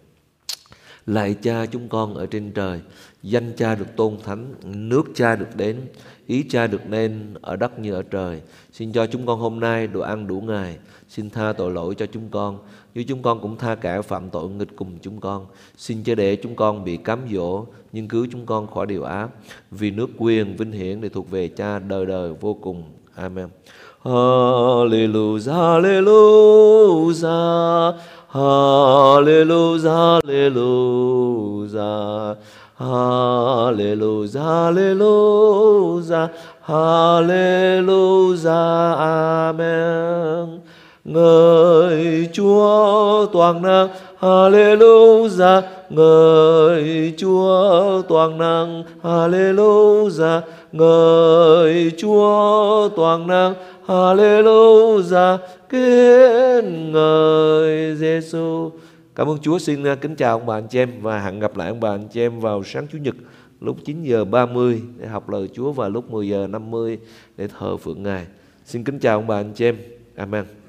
[1.06, 2.82] Lạy cha chúng con ở trên trời,
[3.24, 5.82] danh cha được tôn thánh, nước cha được đến,
[6.28, 8.42] ý cha được nên ở đất như ở trời.
[8.72, 10.78] Xin cho chúng con hôm nay đồ ăn đủ ngày,
[11.10, 12.58] xin tha tội lỗi cho chúng con,
[12.94, 15.46] như chúng con cũng tha kẻ phạm tội nghịch cùng chúng con.
[15.78, 19.30] Xin cho để chúng con bị cám dỗ, nhưng cứu chúng con khỏi điều ác.
[19.72, 22.84] Vì nước quyền, vinh hiển để thuộc về cha đời đời vô cùng.
[23.16, 23.48] Amen.
[24.06, 25.52] Hallelujah,
[25.82, 27.26] hallelujah,
[28.30, 31.26] hallelujah, hallelujah.
[32.78, 36.30] Hallelujah, hallelujah,
[36.68, 38.50] hallelujah,
[39.00, 40.62] amen.
[41.06, 43.90] Ngợi Chúa toàn năng,
[44.20, 50.44] hallelujah, ngợi Chúa toàn năng, hallelujah,
[50.76, 53.54] ngợi Chúa toàn năng,
[53.86, 55.38] hallelujah,
[55.70, 58.72] kính ngợi Giêsu.
[59.16, 61.58] Cảm ơn Chúa xin à, kính chào ông bà anh chị em và hẹn gặp
[61.58, 63.16] lại ông bà anh chị em vào sáng Chủ nhật
[63.62, 67.00] lúc 9 giờ 30 để học lời Chúa và lúc 10 giờ 50
[67.38, 68.26] để thờ phượng Ngài.
[68.66, 69.78] Xin kính chào ông bà anh chị em.
[70.16, 70.65] Amen.